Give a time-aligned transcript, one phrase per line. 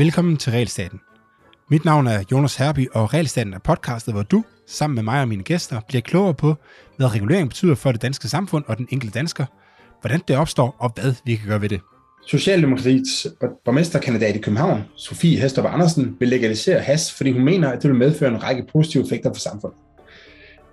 [0.00, 1.00] Velkommen til Realstaten.
[1.70, 5.28] Mit navn er Jonas Herby, og Realstaten er podcastet, hvor du, sammen med mig og
[5.28, 6.54] mine gæster, bliver klogere på,
[6.96, 9.46] hvad regulering betyder for det danske samfund og den enkelte dansker,
[10.00, 11.80] hvordan det opstår og hvad vi kan gøre ved det.
[12.26, 13.26] Socialdemokratiets
[13.64, 17.98] borgmesterkandidat i København, Sofie Hestrup Andersen, vil legalisere has, fordi hun mener, at det vil
[17.98, 19.78] medføre en række positive effekter for samfundet.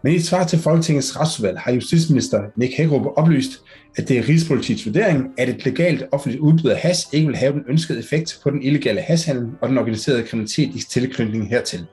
[0.07, 3.51] Men i et svar til Folketingets retsudvalg har justitsminister Nick Hækkerup oplyst,
[3.97, 7.53] at det er Rigspolitiets vurdering, at et legalt offentligt udbud af has ikke vil have
[7.53, 11.85] den ønskede effekt på den illegale hashandel og den organiserede kriminalitet i tilknytning hertil.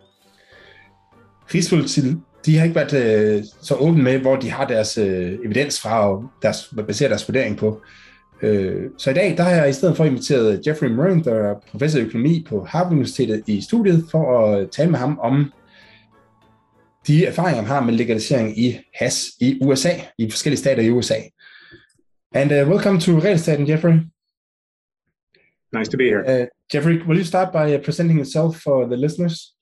[1.55, 2.93] Rigspolitiet de har ikke været
[3.37, 7.29] øh, så åbne med, hvor de har deres øh, evidens fra og deres, baserer deres
[7.29, 7.81] vurdering på.
[8.43, 11.55] Øh, så i dag der har jeg i stedet for inviteret Jeffrey Murren, der er
[11.71, 15.53] professor i økonomi på Harvard Universitetet i studiet, for at tale med ham om
[17.07, 21.21] de erfaringer, han har med legalisering i hash i USA, i forskellige stater i USA.
[22.35, 24.01] And uh, welcome to Realstaten, Jeffrey.
[25.73, 26.25] Nice to be here.
[26.27, 29.55] Uh, Jeffrey, will you start by uh, presenting yourself for the listeners?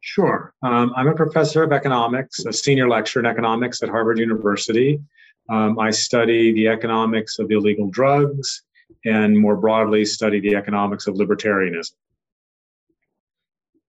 [0.00, 0.54] Sure.
[0.62, 5.00] Um, I'm a professor of economics, a senior lecturer in economics at Harvard University.
[5.48, 8.62] Um, I study the economics of illegal drugs
[9.04, 11.94] and more broadly study the economics of libertarianism.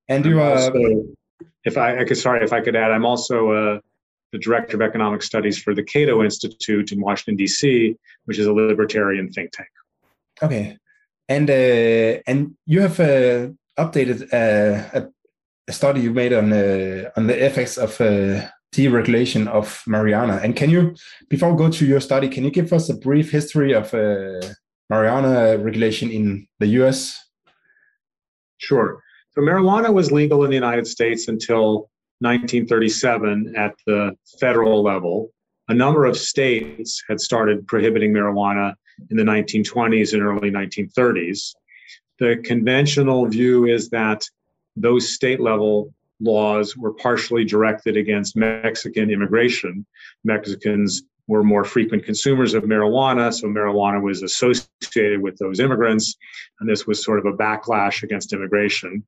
[0.09, 0.53] And you are.
[0.53, 1.17] Also,
[1.63, 3.79] if I, I could, sorry, if I could add, I'm also uh,
[4.31, 8.53] the director of economic studies for the Cato Institute in Washington D.C., which is a
[8.53, 9.69] libertarian think tank.
[10.41, 10.77] Okay,
[11.27, 15.07] and uh, and you have uh, updated uh, a,
[15.67, 20.43] a, study you made on uh, on the effects of uh, deregulation of marijuana.
[20.43, 20.95] And can you,
[21.29, 24.41] before we go to your study, can you give us a brief history of uh,
[24.91, 27.17] marijuana regulation in the U.S.?
[28.57, 29.01] Sure.
[29.37, 35.31] So marijuana was legal in the United States until 1937 at the federal level.
[35.67, 38.73] A number of states had started prohibiting marijuana
[39.11, 41.53] in the 1920s and early 1930s.
[42.17, 44.27] The conventional view is that
[44.75, 49.85] those state level laws were partially directed against Mexican immigration.
[50.23, 56.15] Mexicans were more frequent consumers of marijuana, so marijuana was associated with those immigrants,
[56.59, 59.03] and this was sort of a backlash against immigration.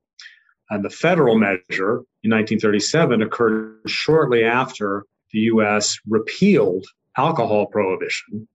[0.69, 6.85] And the federal measure in 1937 occurred shortly after the US repealed
[7.18, 8.47] alcohol prohibition.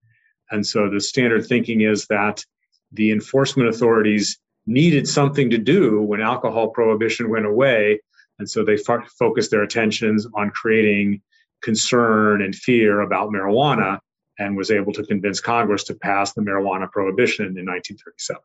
[0.51, 2.45] And so the standard thinking is that
[2.93, 8.01] the enforcement authorities needed something to do when alcohol prohibition went away.
[8.39, 11.21] And so they fo- focused their attentions on creating
[11.63, 13.99] concern and fear about marijuana
[14.39, 18.41] and was able to convince Congress to pass the marijuana prohibition in 1937.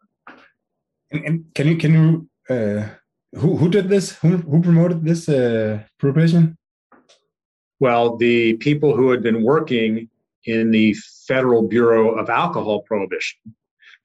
[1.12, 2.88] And, and can you can you uh,
[3.35, 4.12] who who did this?
[4.17, 6.57] Who who promoted this uh, prohibition?
[7.79, 10.09] Well, the people who had been working
[10.45, 10.95] in the
[11.28, 13.40] Federal Bureau of Alcohol Prohibition.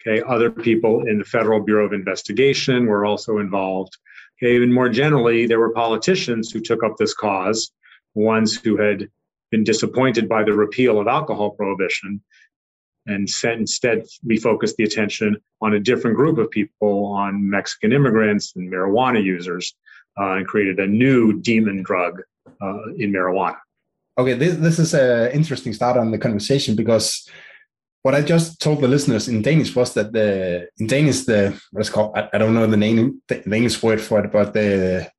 [0.01, 3.97] Okay, other people in the Federal Bureau of Investigation were also involved.
[4.37, 7.73] Okay, even more generally, there were politicians who took up this cause,
[8.15, 9.09] ones who had
[9.51, 12.21] been disappointed by the repeal of alcohol prohibition
[13.07, 18.55] and set, instead refocused the attention on a different group of people, on Mexican immigrants
[18.57, 19.75] and marijuana users,
[20.19, 22.23] uh, and created a new demon drug
[22.63, 23.57] uh, in marijuana.
[24.17, 27.29] Okay, this, this is an interesting start on the conversation because
[28.03, 31.89] what I just told the listeners in Danish was that the in Danish the what's
[31.89, 35.11] called I, I, don't know the name the English word for it, but the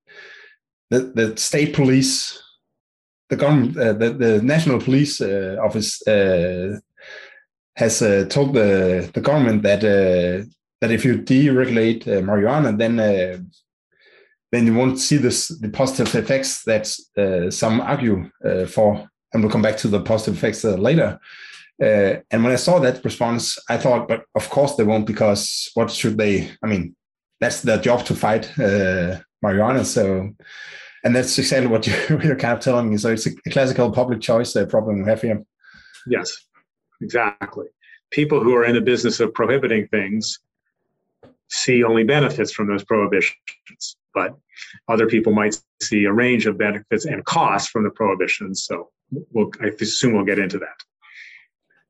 [0.91, 2.41] the, the state police,
[3.29, 6.79] the government, uh, the the national police uh, office uh,
[7.75, 10.45] has uh, told the the government that uh,
[10.81, 13.37] that if you deregulate uh, marijuana, then uh,
[14.51, 16.87] then you won't see this the positive effects that
[17.17, 21.19] uh, some argue uh, for, and we'll come back to the positive effects later.
[21.79, 25.91] and when I saw that response, I thought, but of course they won't, because what
[25.91, 26.49] should they?
[26.63, 26.95] I mean,
[27.41, 28.49] that's their job to fight
[29.43, 29.83] marijuana.
[29.83, 30.31] So,
[31.03, 32.97] and that's exactly what you're kind of telling me.
[32.97, 35.43] So it's a classical public choice problem we have here.
[36.07, 36.45] Yes,
[37.01, 37.67] Exactly.
[38.11, 40.39] People who are in the business of prohibiting things
[41.49, 44.35] see only benefits from those prohibitions, but
[44.87, 48.63] other people might see a range of benefits and costs from the prohibitions.
[48.63, 48.89] So
[49.31, 50.77] we'll, I assume we'll get into that.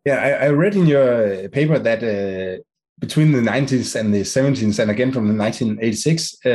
[0.06, 2.62] Yeah, I, I read in your paper that uh,
[3.00, 6.50] between the 90s and the 70s, and again from the 1986, uh,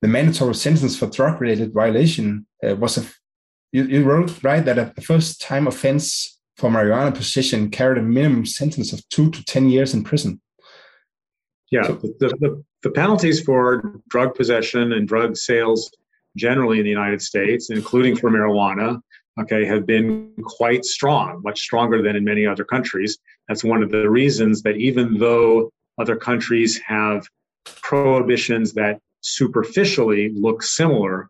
[0.00, 3.04] the mandatory sentence for drug-related violation uh, was a
[3.72, 8.46] you, you wrote right that a first time offense for marijuana possession carried a minimum
[8.46, 10.40] sentence of two to 10 years in prison.
[11.70, 15.90] Yeah, so, the, the, the, penalties for drug possession and drug sales
[16.36, 19.00] generally in the United States, including for marijuana,
[19.40, 23.18] okay, have been quite strong, much stronger than in many other countries.
[23.48, 27.26] That's one of the reasons that even though other countries have
[27.82, 31.28] prohibitions that superficially look similar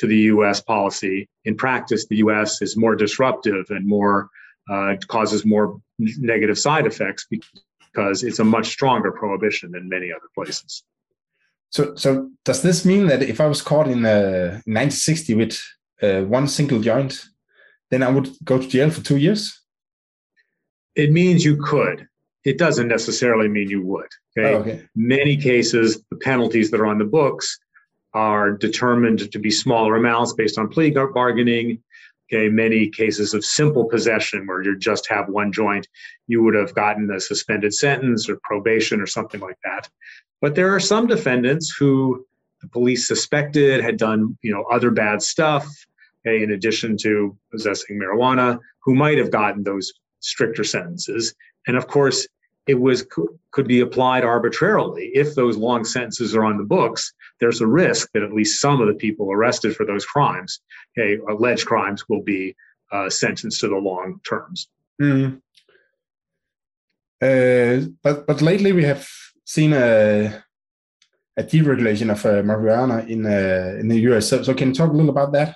[0.00, 1.28] to the US policy.
[1.44, 4.30] In practice, the US is more disruptive and more
[4.70, 10.28] uh, causes more negative side effects because it's a much stronger prohibition than many other
[10.34, 10.84] places.
[11.68, 15.62] So, so does this mean that if I was caught in uh, 1960 with
[16.02, 17.26] uh, one single joint,
[17.90, 19.60] then I would go to jail for two years?
[20.94, 22.06] It means you could.
[22.44, 24.08] It doesn't necessarily mean you would.
[24.30, 24.54] Okay?
[24.54, 24.88] Oh, okay.
[24.96, 27.58] Many cases, the penalties that are on the books
[28.12, 31.82] are determined to be smaller amounts based on plea bargaining.
[32.32, 35.88] Okay, many cases of simple possession where you just have one joint,
[36.28, 39.88] you would have gotten a suspended sentence or probation or something like that.
[40.40, 42.24] But there are some defendants who
[42.62, 45.66] the police suspected had done, you know, other bad stuff,
[46.24, 51.34] okay, in addition to possessing marijuana, who might have gotten those stricter sentences.
[51.66, 52.28] And of course,
[52.66, 53.04] it was
[53.50, 55.10] could be applied arbitrarily.
[55.14, 58.80] If those long sentences are on the books, there's a risk that at least some
[58.80, 60.60] of the people arrested for those crimes,
[60.98, 62.54] okay, alleged crimes, will be
[62.92, 64.68] uh, sentenced to the long terms.
[65.00, 65.40] Mm.
[67.22, 69.06] Uh, but but lately we have
[69.44, 70.42] seen a
[71.36, 74.28] a deregulation of uh, marijuana in uh, in the US.
[74.28, 75.54] So, so can you talk a little about that?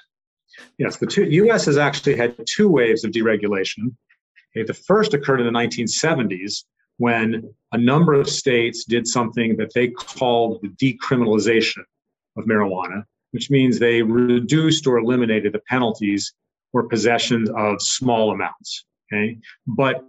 [0.78, 1.66] Yes, the two, U.S.
[1.66, 3.94] has actually had two waves of deregulation.
[4.56, 6.64] Okay, the first occurred in the 1970s
[6.99, 11.82] when a number of states did something that they called the decriminalization
[12.37, 16.32] of marijuana, which means they reduced or eliminated the penalties
[16.73, 18.85] for possession of small amounts.
[19.12, 20.05] Okay, but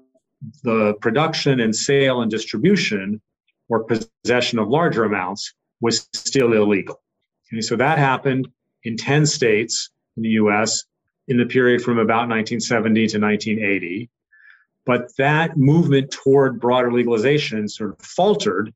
[0.64, 3.22] the production and sale and distribution
[3.68, 7.02] or possession of larger amounts was still illegal.
[7.48, 8.48] Okay, so that happened
[8.84, 10.86] in 10 states in the US
[11.28, 14.10] in the period from about 1970 to 1980.
[14.86, 18.74] But that movement toward broader legalization sort of faltered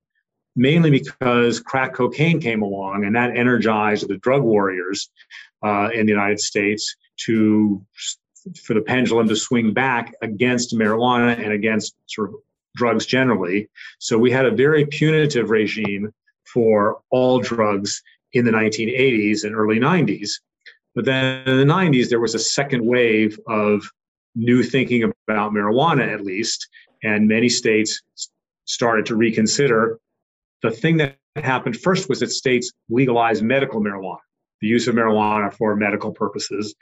[0.55, 5.09] mainly because crack cocaine came along and that energized the drug warriors
[5.63, 7.83] uh, in the United States to
[8.63, 12.35] for the pendulum to swing back against marijuana and against sort of
[12.75, 13.69] drugs generally.
[13.99, 16.13] So we had a very punitive regime
[16.45, 18.01] for all drugs
[18.33, 20.31] in the 1980s and early 90s.
[20.95, 23.83] But then in the 90s, there was a second wave of
[24.39, 26.67] new thinking about marijuana, at least,
[27.03, 28.01] and many states
[28.65, 29.99] started to reconsider.
[30.61, 34.17] The thing that happened first was that states legalized medical marijuana,
[34.61, 36.75] the use of marijuana for medical purposes.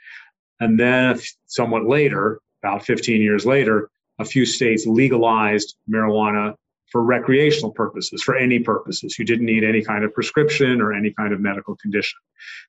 [0.60, 6.54] And then, somewhat later, about 15 years later, a few states legalized marijuana
[6.90, 9.18] for recreational purposes, for any purposes.
[9.18, 12.18] You didn't need any kind of prescription or any kind of medical condition.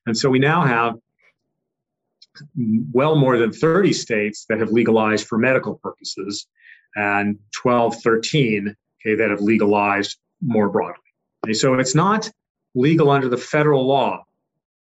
[0.06, 0.94] And so we now have
[2.92, 6.46] well more than 30 states that have legalized for medical purposes
[6.96, 10.96] and 12, 13 okay, that have legalized more broadly.
[11.44, 12.30] Okay, so it's not
[12.74, 14.22] legal under the federal law,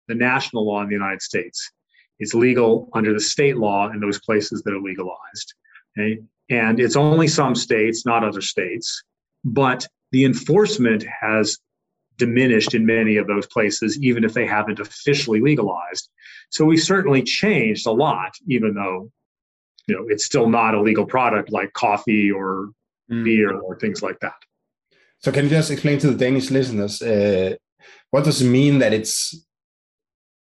[0.07, 1.71] the national law in the United States.
[2.19, 5.53] It's legal under the state law in those places that are legalized.
[5.97, 6.21] Okay?
[6.49, 9.03] And it's only some states, not other states.
[9.43, 11.57] But the enforcement has
[12.17, 16.09] diminished in many of those places, even if they haven't officially legalized.
[16.49, 19.11] So we certainly changed a lot, even though
[19.87, 22.69] you know it's still not a legal product like coffee or
[23.11, 23.23] mm.
[23.23, 24.35] beer or things like that.
[25.19, 27.55] So can you just explain to the Danish listeners uh,
[28.11, 29.45] what does it mean that it's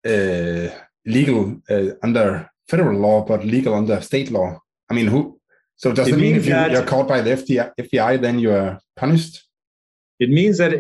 [0.07, 0.69] uh,
[1.05, 4.59] legal uh, under federal law but legal under state law?
[4.91, 5.39] I mean, who?
[5.77, 8.53] So does it, it mean if you, are caught by the FBI, FBI, then you
[8.53, 9.45] are punished?
[10.19, 10.73] It means that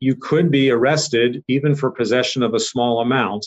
[0.00, 3.46] you could be arrested even for possession of a small amount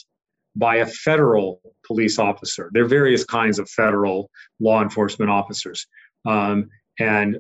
[0.56, 2.70] by a federal police officer.
[2.74, 5.86] There are various kinds of federal law enforcement officers.
[6.26, 7.38] Um, and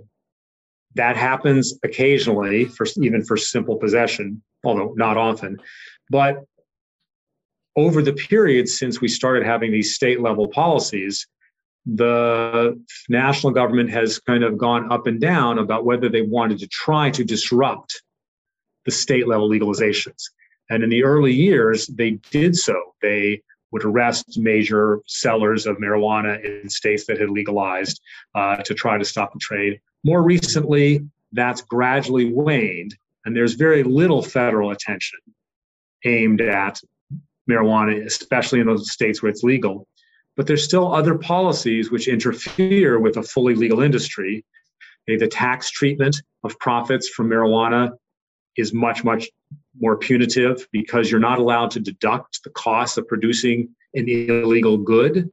[0.96, 5.58] that happens occasionally for even for simple possession, although not often.
[6.10, 6.44] But
[7.76, 11.28] over the period since we started having these state level policies,
[11.86, 16.68] the national government has kind of gone up and down about whether they wanted to
[16.68, 18.02] try to disrupt
[18.88, 20.24] the state level legalizations.
[20.72, 22.75] And in the early years, they did so.
[23.01, 28.01] They would arrest major sellers of marijuana in states that had legalized
[28.34, 29.79] uh, to try to stop the trade.
[30.06, 31.01] More recently,
[31.34, 35.20] that's gradually waned, and there's very little federal attention
[36.06, 36.79] aimed at
[37.50, 39.86] marijuana, especially in those states where it's legal.
[40.38, 44.46] But there's still other policies which interfere with a fully legal industry.
[45.08, 47.91] The tax treatment of profits from marijuana
[48.58, 49.30] is much, much
[49.80, 55.30] more punitive because you're not allowed to deduct the cost of producing an illegal good.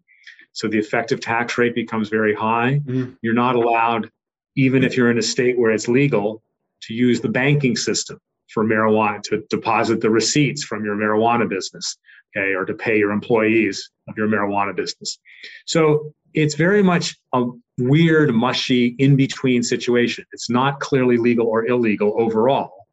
[0.53, 2.81] So the effective tax rate becomes very high.
[2.85, 3.17] Mm.
[3.23, 4.11] You're not allowed,
[4.57, 6.43] even if you're in a state where it's legal,
[6.83, 11.97] to use the banking system for marijuana to deposit the receipts from your marijuana business,
[12.37, 15.19] okay, or to pay your employees of your marijuana business.
[15.67, 17.45] So it's very much a
[17.79, 20.25] weird, mushy, in between situation.
[20.33, 22.84] It's not clearly legal or illegal overall.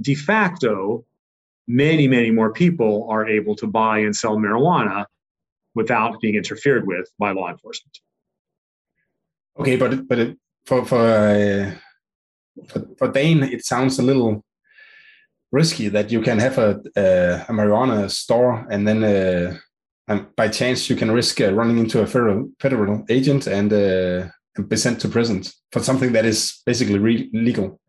[0.00, 1.04] De facto,
[1.66, 5.06] many, many more people are able to buy and sell marijuana
[5.74, 7.98] without being interfered with by law enforcement.
[9.58, 11.72] Okay, but but for for uh,
[12.68, 14.44] for, for Dane, it sounds a little
[15.52, 19.56] risky that you can have a, a, a marijuana store and then uh,
[20.08, 24.28] and by chance you can risk uh, running into a federal federal agent and, uh,
[24.56, 27.80] and be sent to prison for something that is basically re- legal.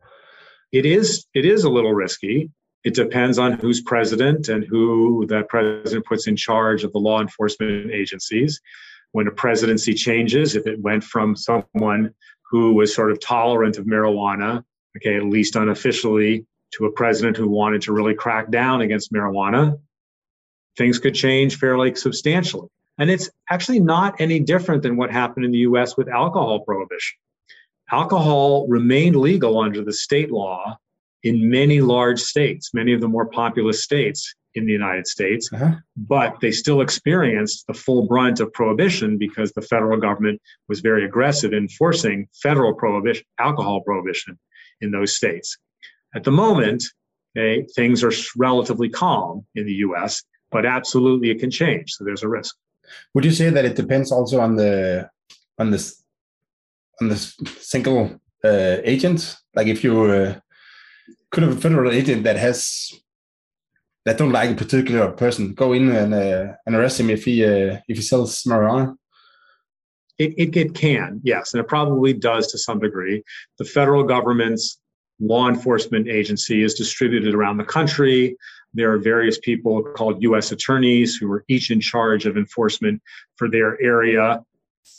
[0.72, 2.50] It is it is a little risky.
[2.84, 7.20] It depends on who's president and who that president puts in charge of the law
[7.20, 8.60] enforcement agencies.
[9.12, 12.14] When a presidency changes, if it went from someone
[12.50, 14.64] who was sort of tolerant of marijuana,
[14.96, 19.78] okay, at least unofficially, to a president who wanted to really crack down against marijuana,
[20.76, 22.68] things could change fairly substantially.
[22.98, 27.18] And it's actually not any different than what happened in the US with alcohol prohibition.
[27.90, 30.78] Alcohol remained legal under the state law
[31.22, 35.74] in many large states, many of the more populous states in the United States, uh-huh.
[35.96, 41.04] but they still experienced the full brunt of prohibition because the federal government was very
[41.04, 44.38] aggressive in enforcing federal prohibition, alcohol prohibition
[44.80, 45.56] in those states.
[46.14, 46.82] At the moment,
[47.36, 51.92] okay, things are relatively calm in the US, but absolutely it can change.
[51.92, 52.56] So there's a risk.
[53.14, 55.10] Would you say that it depends also on the
[55.58, 56.02] on this
[57.00, 59.36] on the single uh, agent?
[59.54, 60.40] Like if you uh,
[61.30, 62.92] could have a federal agent that has
[64.04, 67.44] that don't like a particular person go in and uh, and arrest him if he
[67.44, 68.96] uh, if he sells marijuana?
[70.18, 73.22] It, it, it can, yes, and it probably does to some degree.
[73.58, 74.80] The federal government's
[75.20, 78.36] law enforcement agency is distributed around the country.
[78.74, 80.50] There are various people called U.S.
[80.52, 83.00] attorneys who are each in charge of enforcement
[83.36, 84.42] for their area.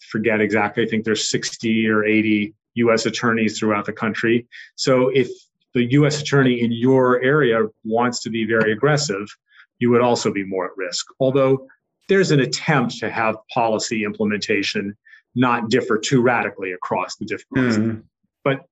[0.10, 3.06] Forget exactly, I think there's 60 or 80 U.S.
[3.06, 4.48] attorneys throughout the country.
[4.76, 5.30] So if
[5.74, 6.22] the U.S.
[6.22, 9.28] attorney in your area wants to be very aggressive,
[9.80, 11.06] you would also be more at risk.
[11.20, 11.68] Although
[12.08, 14.98] there's an attempt to have policy implementation
[15.36, 18.04] not differ too radically across the different mm.
[18.44, 18.66] But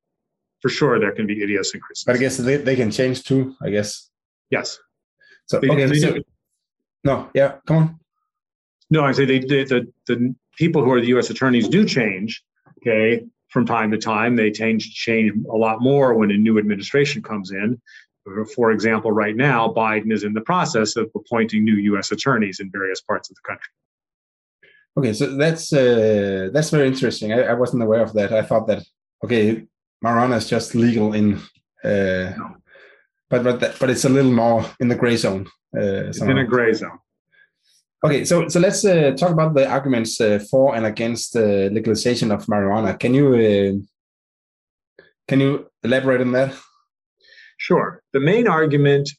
[0.62, 2.04] for sure there can be idiosyncrasies.
[2.06, 4.10] But I guess they, they can change too, I guess.
[4.50, 4.80] Yes.
[5.46, 6.18] So they, okay, they so,
[7.04, 8.00] no, yeah, come on.
[8.90, 11.30] No, I say they, they the the people who are the U.S.
[11.30, 12.44] attorneys do change.
[12.80, 17.24] Okay, from time to time, they change change a lot more when a new administration
[17.24, 17.82] comes in.
[18.56, 22.12] For example, right now, Biden is in the process of appointing new U.S.
[22.12, 23.72] attorneys in various parts of the country.
[24.98, 27.32] Okay, so that's uh, that's very interesting.
[27.32, 28.34] I, I wasn't aware of that.
[28.34, 28.84] I thought that
[29.24, 29.66] okay,
[30.04, 31.36] marijuana is just legal in,
[31.84, 32.58] uh, no.
[33.30, 35.48] but but that, but it's a little more in the gray zone.
[35.76, 37.00] Uh, it's in a gray zone.
[38.06, 42.32] Okay, so so let's uh, talk about the arguments uh, for and against uh, legalization
[42.32, 42.98] of marijuana.
[43.00, 46.54] Can you uh, can you elaborate on that?
[47.58, 48.04] Sure.
[48.14, 49.10] The main argument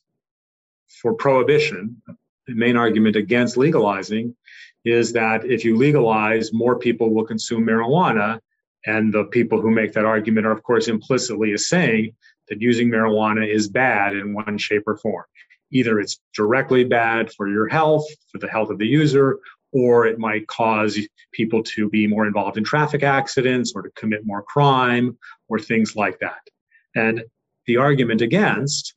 [1.02, 2.00] for prohibition,
[2.46, 4.36] the main argument against legalizing,
[4.84, 8.38] is that if you legalize, more people will consume marijuana,
[8.86, 12.14] and the people who make that argument are, of course, implicitly saying
[12.48, 15.24] that using marijuana is bad in one shape or form.
[15.70, 19.38] Either it's directly bad for your health, for the health of the user,
[19.72, 20.98] or it might cause
[21.32, 25.16] people to be more involved in traffic accidents or to commit more crime
[25.48, 26.40] or things like that.
[26.94, 27.22] And
[27.66, 28.94] the argument against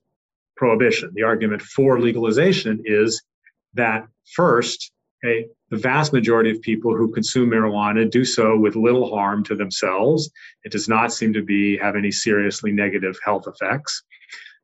[0.55, 3.21] prohibition, the argument for legalization is
[3.73, 4.91] that first,
[5.23, 9.55] okay, the vast majority of people who consume marijuana do so with little harm to
[9.55, 10.29] themselves.
[10.63, 14.03] It does not seem to be have any seriously negative health effects.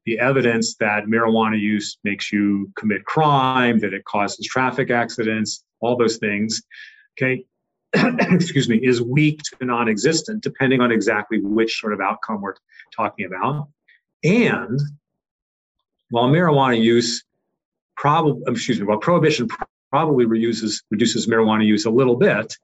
[0.07, 5.97] The evidence that marijuana use makes you commit crime, that it causes traffic accidents, all
[5.97, 6.63] those things,
[7.17, 7.45] okay,
[7.93, 12.53] excuse me, is weak to non-existent, depending on exactly which sort of outcome we're
[12.95, 13.67] talking about.
[14.23, 14.79] And
[16.09, 17.25] while marijuana use
[17.97, 19.49] probably, um, excuse me, while prohibition
[19.91, 22.55] probably reduces, reduces marijuana use a little bit.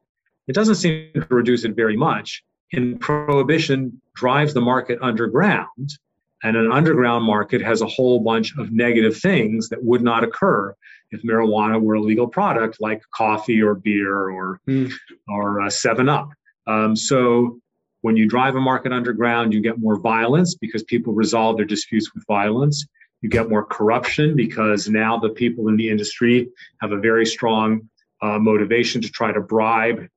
[0.47, 2.41] It doesn't seem to reduce it very much.
[2.71, 5.97] And prohibition drives the market underground.
[6.43, 10.75] And an underground market has a whole bunch of negative things that would not occur
[11.11, 14.91] if marijuana were a legal product like coffee or beer or, mm.
[15.29, 16.29] or uh, 7 Up.
[16.67, 17.59] Um, so
[18.01, 22.13] when you drive a market underground, you get more violence because people resolve their disputes
[22.13, 22.85] with violence.
[23.21, 26.49] You get more corruption because now the people in the industry
[26.81, 27.89] have a very strong
[28.21, 30.07] uh, motivation to try to bribe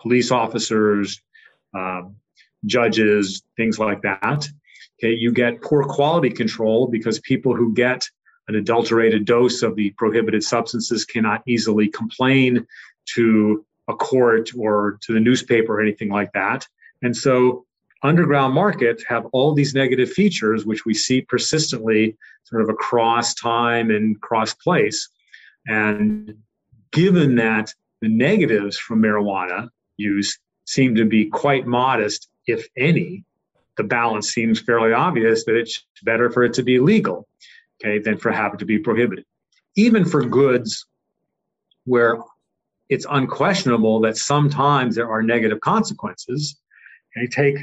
[0.00, 1.20] police officers,
[1.76, 2.02] uh,
[2.64, 4.48] judges, things like that.
[4.98, 8.08] Okay, you get poor quality control because people who get
[8.48, 12.66] an adulterated dose of the prohibited substances cannot easily complain
[13.14, 16.66] to a court or to the newspaper or anything like that.
[17.02, 17.66] And so
[18.02, 23.90] underground markets have all these negative features, which we see persistently sort of across time
[23.90, 25.08] and cross place.
[25.66, 26.34] And
[26.92, 33.24] given that the negatives from marijuana use seem to be quite modest, if any,
[33.76, 37.28] the balance seems fairly obvious that it's better for it to be legal,
[37.80, 39.24] okay, than for having to be prohibited.
[39.76, 40.86] Even for goods
[41.84, 42.18] where
[42.88, 46.58] it's unquestionable that sometimes there are negative consequences.
[47.16, 47.56] Okay, take,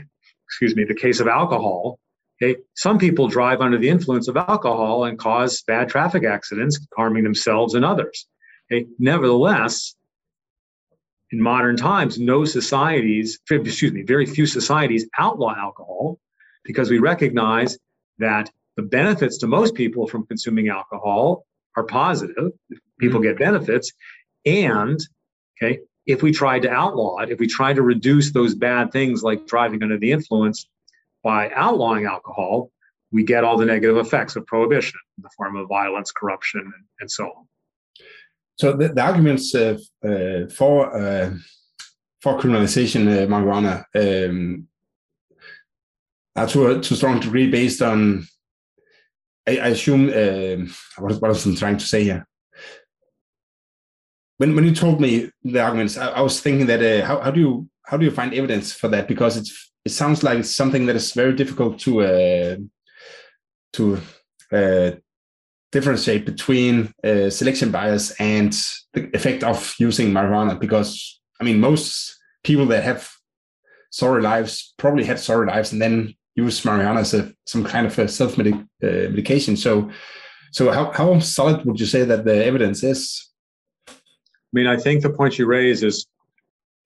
[0.47, 1.99] excuse me, the case of alcohol.
[2.41, 7.23] Okay, some people drive under the influence of alcohol and cause bad traffic accidents, harming
[7.23, 8.27] themselves and others.
[8.71, 9.95] Okay, nevertheless,
[11.33, 16.19] in modern times, no societies, excuse me, very few societies outlaw alcohol
[16.63, 17.75] because we recognize
[18.19, 21.43] that the benefits to most people from consuming alcohol
[21.75, 22.51] are positive.
[22.99, 23.29] People mm-hmm.
[23.29, 23.91] get benefits.
[24.45, 24.99] And,
[25.57, 29.23] okay, if we tried to outlaw it, if we tried to reduce those bad things
[29.23, 30.67] like driving under the influence
[31.23, 32.69] by outlawing alcohol,
[33.11, 36.85] we get all the negative effects of prohibition in the form of violence, corruption, and,
[36.99, 37.47] and so on.
[38.55, 41.33] So the, the arguments uh, uh, for uh,
[42.21, 44.67] for criminalization uh, marijuana um,
[46.35, 48.25] are to a, to a strong degree based on,
[49.47, 50.65] I, I assume, uh,
[50.97, 52.25] what, what was I trying to say here?
[54.37, 57.31] When when you told me the arguments, I, I was thinking that uh, how how
[57.31, 59.07] do you how do you find evidence for that?
[59.07, 62.67] Because it's it sounds like something that is very difficult to
[63.73, 63.99] to
[65.73, 68.53] differentiate between uh, selection bias and
[68.93, 73.11] the effect of using marijuana because i mean most people that have
[73.89, 77.97] sorry lives probably had sorry lives and then use marijuana as a, some kind of
[77.99, 78.43] a self uh,
[78.81, 79.55] medication.
[79.55, 79.89] So
[80.51, 83.29] so how, how solid would you say that the evidence is?
[83.87, 83.93] I
[84.53, 86.05] mean i think the point you raise is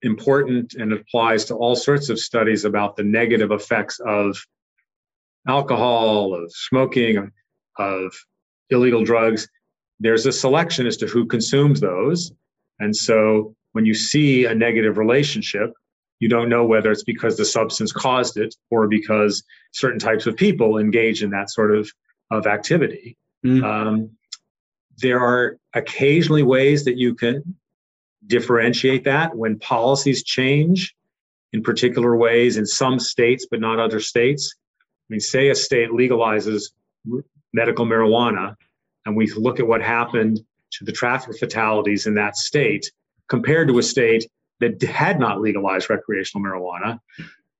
[0.02, 4.38] important and applies to all sorts of studies about the negative effects of
[5.46, 7.30] alcohol of smoking
[7.78, 8.14] of
[8.70, 9.48] illegal drugs,
[10.00, 12.32] there's a selection as to who consumes those.
[12.78, 15.72] And so when you see a negative relationship,
[16.20, 20.36] you don't know whether it's because the substance caused it or because certain types of
[20.36, 21.90] people engage in that sort of,
[22.30, 23.16] of activity.
[23.44, 23.64] Mm.
[23.64, 24.10] Um,
[24.98, 27.56] there are occasionally ways that you can
[28.26, 30.94] differentiate that when policies change
[31.52, 34.54] in particular ways in some states, but not other states.
[34.78, 36.72] I mean, say a state legalizes
[37.52, 38.54] medical marijuana
[39.06, 40.40] and we look at what happened
[40.72, 42.90] to the traffic fatalities in that state
[43.28, 44.26] compared to a state
[44.60, 46.98] that had not legalized recreational marijuana,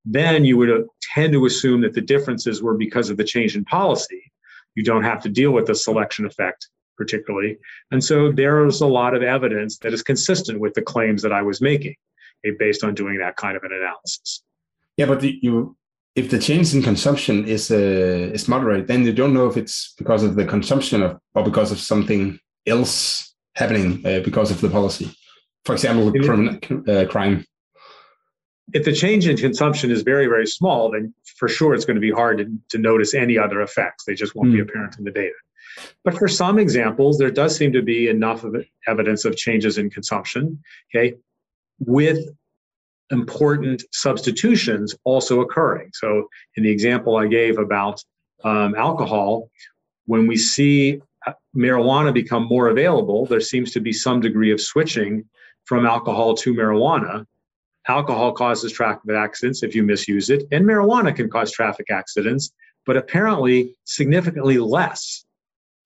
[0.04, 3.64] then you would tend to assume that the differences were because of the change in
[3.64, 4.30] policy.
[4.74, 7.56] You don't have to deal with the selection effect particularly.
[7.92, 11.32] And so there is a lot of evidence that is consistent with the claims that
[11.32, 11.94] I was making
[12.44, 14.42] eh, based on doing that kind of an analysis.
[14.98, 15.76] Yeah, but the, you
[16.18, 19.94] if the change in consumption is uh, is moderate, then you don't know if it's
[19.96, 24.68] because of the consumption of, or because of something else happening uh, because of the
[24.68, 25.08] policy.
[25.64, 26.56] For example, criminal,
[26.88, 27.44] uh, crime.
[28.74, 32.08] If the change in consumption is very very small, then for sure it's going to
[32.10, 34.04] be hard to, to notice any other effects.
[34.04, 34.54] They just won't mm.
[34.54, 34.68] be hmm.
[34.68, 35.38] apparent in the data.
[36.04, 38.56] But for some examples, there does seem to be enough of
[38.88, 40.42] evidence of changes in consumption.
[40.88, 41.14] Okay,
[41.78, 42.18] with
[43.10, 45.90] important substitutions also occurring.
[45.94, 48.02] So, in the example I gave about
[48.44, 49.50] um, alcohol,
[50.06, 54.60] when we see uh, marijuana become more available, there seems to be some degree of
[54.60, 55.24] switching
[55.64, 57.26] from alcohol to marijuana.
[57.86, 62.52] Alcohol causes traffic accidents if you misuse it, and marijuana can cause traffic accidents,
[62.84, 65.24] but apparently significantly less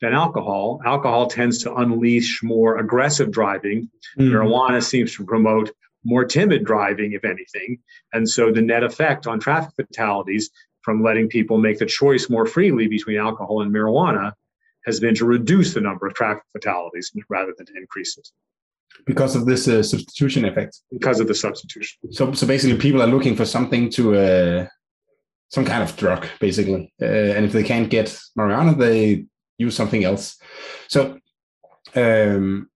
[0.00, 0.80] than alcohol.
[0.84, 3.88] Alcohol tends to unleash more aggressive driving.
[4.18, 4.30] Mm.
[4.30, 5.70] Marijuana seems to promote
[6.04, 7.78] more timid driving, if anything.
[8.12, 10.50] And so the net effect on traffic fatalities
[10.82, 14.32] from letting people make the choice more freely between alcohol and marijuana
[14.84, 18.28] has been to reduce the number of traffic fatalities rather than to increase it.
[19.06, 20.80] Because of this uh, substitution effect.
[20.90, 21.98] Because of the substitution.
[22.10, 24.66] So, so basically, people are looking for something to, uh,
[25.50, 26.92] some kind of drug, basically.
[27.00, 29.26] Uh, and if they can't get marijuana, they
[29.58, 30.36] use something else.
[30.88, 31.18] So,
[31.94, 32.68] um,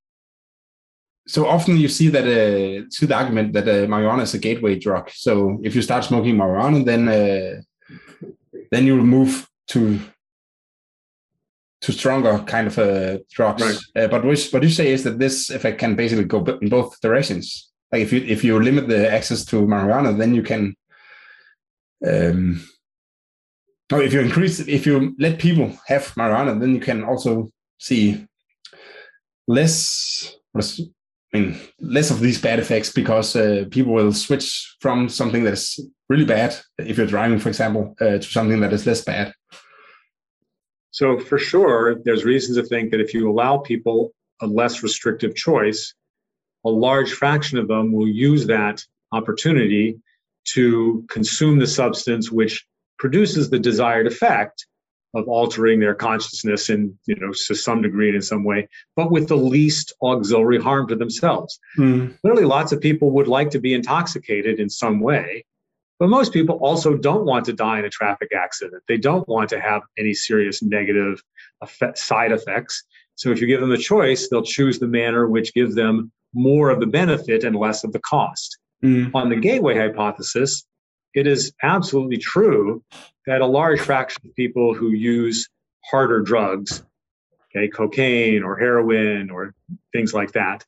[1.26, 4.78] so often you see that uh, to the argument that uh, marijuana is a gateway
[4.78, 5.10] drug.
[5.10, 7.60] So if you start smoking marijuana, then uh,
[8.70, 9.98] then you will move to
[11.82, 13.62] to stronger kind of uh, drugs.
[13.62, 14.04] Right.
[14.04, 17.00] Uh, but what, what you say is that this effect can basically go in both
[17.00, 17.70] directions.
[17.92, 20.74] Like if you if you limit the access to marijuana, then you can
[22.06, 22.60] um,
[23.92, 28.26] Oh, if you increase, if you let people have marijuana, then you can also see
[29.46, 30.34] less.
[31.34, 35.78] I mean, less of these bad effects because uh, people will switch from something that's
[36.08, 39.32] really bad, if you're driving, for example, uh, to something that is less bad.
[40.92, 45.34] So, for sure, there's reasons to think that if you allow people a less restrictive
[45.34, 45.94] choice,
[46.64, 50.00] a large fraction of them will use that opportunity
[50.54, 52.64] to consume the substance which
[52.98, 54.66] produces the desired effect
[55.14, 59.10] of altering their consciousness in you know to some degree and in some way but
[59.10, 62.18] with the least auxiliary harm to themselves mm.
[62.20, 65.44] clearly lots of people would like to be intoxicated in some way
[65.98, 69.48] but most people also don't want to die in a traffic accident they don't want
[69.48, 71.22] to have any serious negative
[71.62, 75.54] effect, side effects so if you give them a choice they'll choose the manner which
[75.54, 79.10] gives them more of the benefit and less of the cost mm.
[79.14, 80.66] on the gateway hypothesis
[81.16, 82.84] it is absolutely true
[83.26, 85.48] that a large fraction of people who use
[85.90, 86.82] harder drugs,
[87.50, 89.54] okay, cocaine or heroin or
[89.92, 90.64] things like that,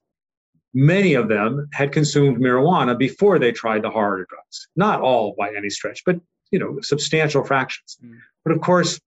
[0.72, 4.68] many of them had consumed marijuana before they tried the harder drugs.
[4.74, 6.18] Not all by any stretch, but
[6.50, 7.98] you know, substantial fractions.
[8.02, 8.18] Mm.
[8.42, 8.98] But of course,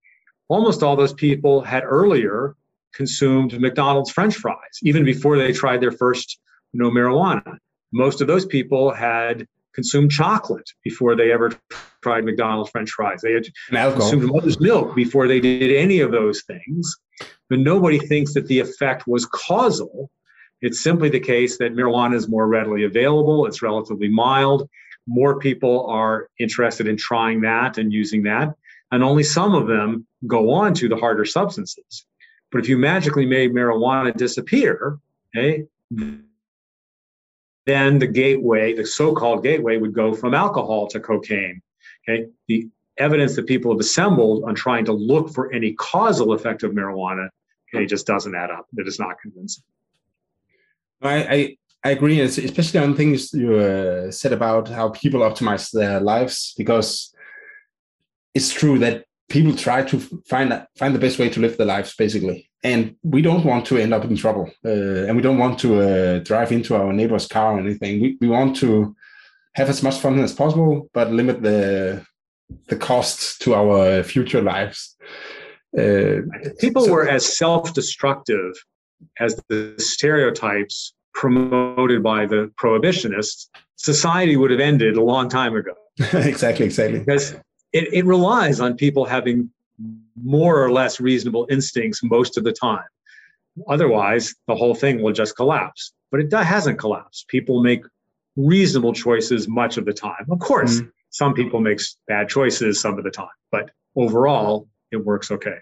[0.46, 2.54] almost all those people had earlier
[2.94, 6.38] consumed McDonald's French fries, even before they tried their first,
[6.72, 7.56] you know, marijuana.
[7.92, 11.52] Most of those people had consumed chocolate before they ever
[12.02, 13.20] tried McDonald's French fries.
[13.22, 13.46] They had
[13.94, 16.96] consumed mother's milk before they did any of those things.
[17.48, 20.10] But nobody thinks that the effect was causal.
[20.60, 24.68] It's simply the case that marijuana is more readily available, it's relatively mild.
[25.06, 28.54] More people are interested in trying that and using that.
[28.92, 32.04] And only some of them go on to the harder substances.
[32.52, 34.98] But if you magically made marijuana disappear,
[35.36, 35.64] okay,
[37.66, 41.62] then the gateway, the so-called gateway, would go from alcohol to cocaine.
[42.08, 46.62] Okay, the evidence that people have assembled on trying to look for any causal effect
[46.62, 47.28] of marijuana,
[47.72, 48.66] okay, just doesn't add up.
[48.76, 49.64] It is not convincing.
[51.00, 56.00] I, I, I agree, especially on things you uh, said about how people optimize their
[56.00, 57.14] lives, because
[58.34, 61.96] it's true that people try to find find the best way to live their lives,
[61.96, 62.50] basically.
[62.62, 65.68] And we don't want to end up in trouble uh, and we don't want to
[65.80, 68.00] uh, drive into our neighbor's car or anything.
[68.00, 68.94] We, we want to
[69.54, 72.06] have as much fun as possible but limit the
[72.68, 74.96] the costs to our future lives.
[75.76, 76.20] Uh,
[76.60, 78.52] people so, were as self-destructive
[79.18, 85.74] as the stereotypes promoted by the prohibitionists society would have ended a long time ago.
[86.32, 86.98] Exactly exactly.
[87.00, 87.34] Because
[87.72, 89.50] it, it relies on people having
[90.22, 92.84] more or less reasonable instincts most of the time.
[93.68, 95.92] Otherwise, the whole thing will just collapse.
[96.10, 97.28] But it hasn't collapsed.
[97.28, 97.82] People make
[98.36, 100.26] reasonable choices much of the time.
[100.30, 100.88] Of course, mm-hmm.
[101.10, 105.56] some people make bad choices some of the time, but overall, it works okay.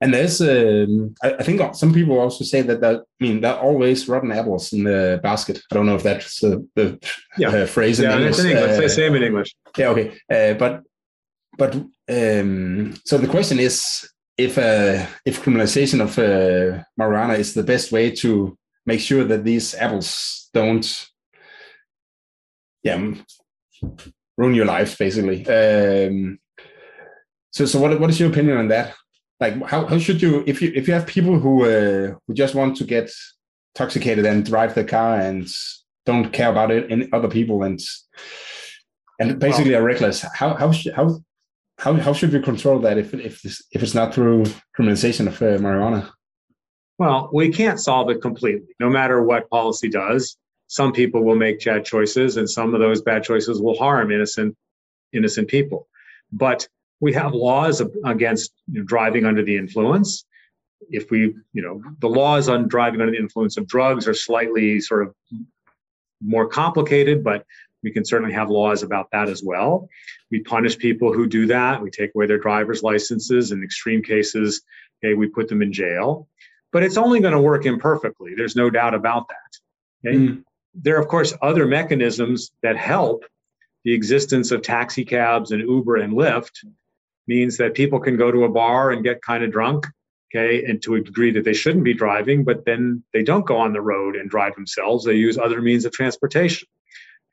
[0.00, 3.54] And there's, um, I, I, think some people also say that, that, I mean, there
[3.54, 5.58] are always rotten apples in the basket.
[5.70, 7.02] I don't know if that's uh, the
[7.38, 7.48] yeah.
[7.48, 8.30] uh, phrase in yeah, English.
[8.30, 8.84] It's in English.
[8.84, 9.54] Uh, same in English.
[9.78, 10.18] Yeah, okay.
[10.30, 10.82] Uh, but
[11.56, 11.74] but
[12.08, 14.06] um, so the question is
[14.36, 19.44] if uh, if criminalization of uh, marijuana is the best way to make sure that
[19.44, 21.06] these apples don't
[22.82, 23.14] yeah
[24.36, 26.38] ruin your life basically um,
[27.50, 28.94] so so what, what is your opinion on that
[29.40, 32.54] like how, how should you if you if you have people who uh, who just
[32.54, 33.10] want to get
[33.74, 35.48] intoxicated and drive the car and
[36.06, 37.80] don't care about it and other people and
[39.18, 41.18] and basically are reckless how how how
[41.78, 44.44] how how should we control that if if this, if it's not through
[44.78, 46.10] criminalization of uh, marijuana?
[46.98, 48.74] Well, we can't solve it completely.
[48.80, 53.02] No matter what policy does, some people will make bad choices, and some of those
[53.02, 54.56] bad choices will harm innocent
[55.12, 55.88] innocent people.
[56.32, 56.66] But
[57.00, 60.24] we have laws against you know, driving under the influence.
[60.90, 64.80] If we, you know, the laws on driving under the influence of drugs are slightly
[64.80, 65.14] sort of
[66.22, 67.44] more complicated, but
[67.82, 69.88] we can certainly have laws about that as well.
[70.30, 71.82] We punish people who do that.
[71.82, 73.52] We take away their driver's licenses.
[73.52, 74.62] In extreme cases,
[75.04, 76.28] okay, we put them in jail.
[76.72, 78.34] But it's only going to work imperfectly.
[78.36, 80.08] There's no doubt about that.
[80.08, 80.18] Okay?
[80.18, 80.44] Mm.
[80.74, 83.24] There are, of course, other mechanisms that help.
[83.84, 86.64] The existence of taxi cabs and Uber and Lyft
[87.26, 89.86] means that people can go to a bar and get kind of drunk,
[90.34, 93.56] okay, and to a degree that they shouldn't be driving, but then they don't go
[93.56, 95.04] on the road and drive themselves.
[95.04, 96.68] They use other means of transportation.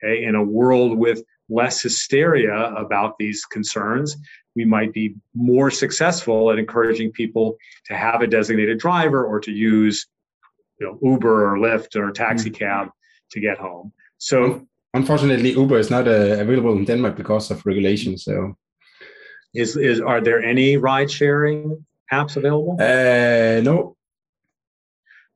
[0.04, 0.24] Okay?
[0.24, 4.16] In a world with less hysteria about these concerns,
[4.56, 9.52] we might be more successful at encouraging people to have a designated driver or to
[9.52, 10.08] use
[10.80, 12.58] you know, Uber or Lyft or taxi mm.
[12.58, 12.90] cab
[13.32, 13.92] to get home.
[14.18, 18.18] So unfortunately, Uber is not uh, available in Denmark because of regulation.
[18.18, 18.56] So
[19.54, 22.78] Is is are there any ride sharing apps available?
[22.80, 23.96] Uh, no.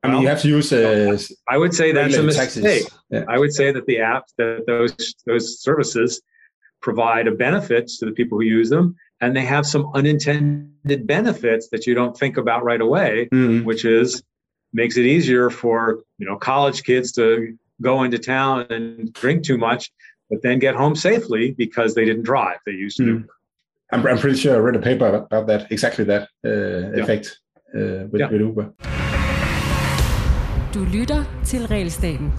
[0.02, 0.72] I mean, you have to use.
[0.72, 2.84] Uh, I would say that's a mistake.
[3.10, 3.24] Yeah.
[3.28, 6.22] I would say that the apps that those those services
[6.80, 11.68] provide a benefit to the people who use them, and they have some unintended benefits
[11.70, 13.64] that you don't think about right away, mm-hmm.
[13.64, 14.22] which is
[14.72, 19.58] makes it easier for you know college kids to go into town and drink too
[19.58, 19.90] much,
[20.30, 23.18] but then get home safely because they didn't drive; they used mm-hmm.
[23.18, 23.37] Uber.
[23.90, 26.48] I'm, I'm pretty sure I read a paper about that, exactly that uh,
[26.94, 27.02] yeah.
[27.02, 27.38] effect
[27.74, 28.28] uh, with, yeah.
[28.30, 28.74] with Uber.
[30.72, 32.32] Du lytter til Realstaten.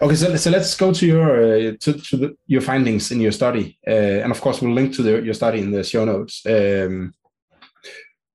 [0.00, 3.32] Okay, so, so let's go to your uh, to, to the, your findings in your
[3.32, 6.42] study, uh, and of course we'll link to the, your study in the show notes.
[6.46, 7.12] Um,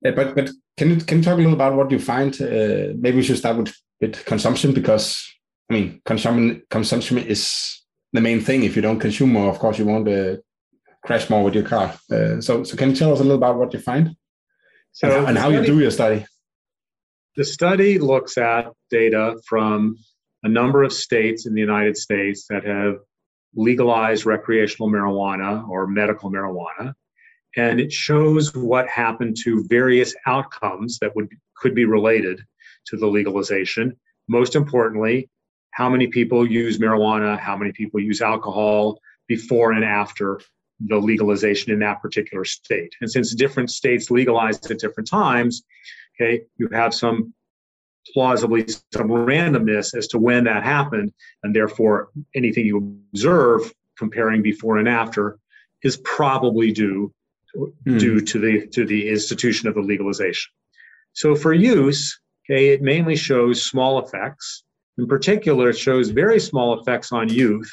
[0.05, 2.33] uh, but but can you can you talk a little about what you find?
[2.41, 5.23] Uh, maybe we should start with, with consumption because
[5.69, 7.82] I mean consumption consumption is
[8.13, 8.63] the main thing.
[8.63, 10.37] If you don't consume more, of course you won't uh,
[11.03, 11.93] crash more with your car.
[12.11, 14.15] Uh, so so can you tell us a little about what you find?
[14.91, 16.25] So and how, and how study, you do your study?
[17.35, 19.97] The study looks at data from
[20.43, 22.97] a number of states in the United States that have
[23.55, 26.93] legalized recreational marijuana or medical marijuana.
[27.55, 32.41] And it shows what happened to various outcomes that would could be related
[32.87, 33.97] to the legalization.
[34.27, 35.29] Most importantly,
[35.73, 40.39] how many people use marijuana, how many people use alcohol before and after
[40.79, 42.93] the legalization in that particular state.
[43.01, 45.63] And since different states legalized at different times,
[46.15, 47.33] okay, you have some
[48.13, 54.77] plausibly some randomness as to when that happened, and therefore anything you observe comparing before
[54.77, 55.39] and after
[55.83, 57.13] is probably due
[57.55, 57.99] mm.
[57.99, 60.51] due to the to the institution of the legalization.
[61.13, 64.63] So for use, okay, it mainly shows small effects.
[64.97, 67.69] In particular, it shows very small effects on youth,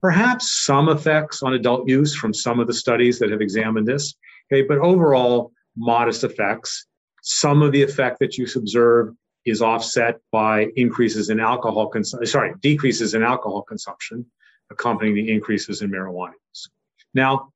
[0.00, 4.14] perhaps some effects on adult use from some of the studies that have examined this.
[4.52, 6.86] Okay, but overall, modest effects.
[7.22, 12.54] Some of the effect that you observe is offset by increases in alcohol consumption, sorry,
[12.60, 14.26] decreases in alcohol consumption
[14.70, 16.68] accompanying the increases in marijuana use.
[17.14, 17.52] Now,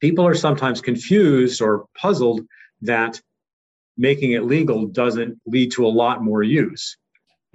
[0.00, 2.42] people are sometimes confused or puzzled
[2.82, 3.20] that
[3.96, 6.96] making it legal doesn't lead to a lot more use.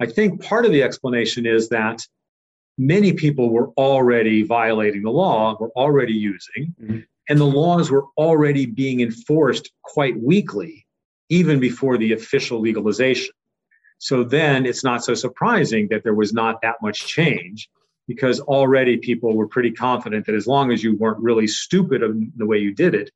[0.02, 2.00] I think part of the explanation is that
[2.76, 6.98] many people were already violating the law, were already using, mm-hmm.
[7.28, 10.84] and the laws were already being enforced quite weakly
[11.28, 13.32] even before the official legalization.
[13.98, 17.70] So then it's not so surprising that there was not that much change
[18.08, 22.32] because already people were pretty confident that as long as you weren't really stupid in
[22.34, 23.12] the way you did it,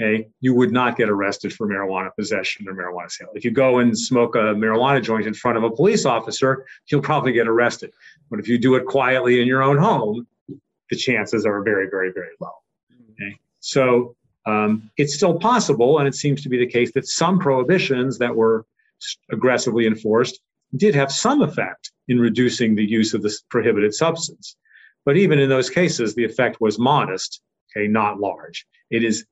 [0.00, 3.28] okay, you would not get arrested for marijuana possession or marijuana sale.
[3.34, 7.02] If you go and smoke a marijuana joint in front of a police officer, you'll
[7.02, 7.92] probably get arrested.
[8.30, 10.26] But if you do it quietly in your own home,
[10.90, 12.52] the chances are very, very, very low.
[13.12, 13.38] Okay.
[13.60, 14.14] So
[14.46, 18.34] um, it's still possible, and it seems to be the case that some prohibitions that
[18.34, 18.64] were
[19.30, 20.40] aggressively enforced
[20.76, 24.56] did have some effect in reducing the use of this prohibited substance.
[25.04, 28.66] But even in those cases, the effect was modest, okay, not large.
[28.90, 29.24] It is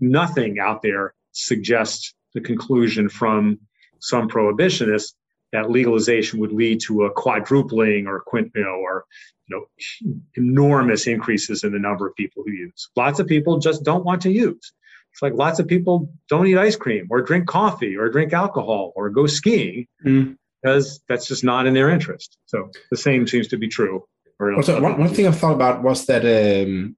[0.00, 3.58] nothing out there suggests the conclusion from
[3.98, 5.14] some prohibitionists
[5.52, 9.04] that legalization would lead to a quadrupling or a quint, you know, or
[9.48, 12.90] you know, enormous increases in the number of people who use.
[12.96, 14.72] Lots of people just don't want to use.
[15.12, 18.92] It's like lots of people don't eat ice cream or drink coffee or drink alcohol
[18.96, 20.36] or go skiing mm.
[20.60, 22.36] because that's just not in their interest.
[22.46, 24.04] So the same seems to be true.
[24.38, 26.96] Also, one, one thing I thought about was that um,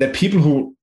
[0.00, 0.74] that people who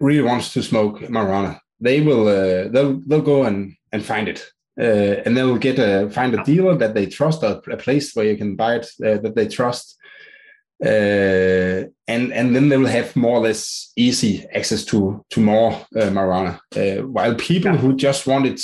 [0.00, 4.44] really wants to smoke marijuana, they will uh, they'll they'll go and and find it
[4.78, 8.26] uh, and they'll get a find a dealer that they trust, a, a place where
[8.26, 9.96] you can buy it uh, that they trust,
[10.84, 15.72] uh, and and then they will have more or less easy access to to more
[15.96, 16.58] uh, marijuana.
[16.76, 17.78] Uh, while people yeah.
[17.78, 18.60] who just want it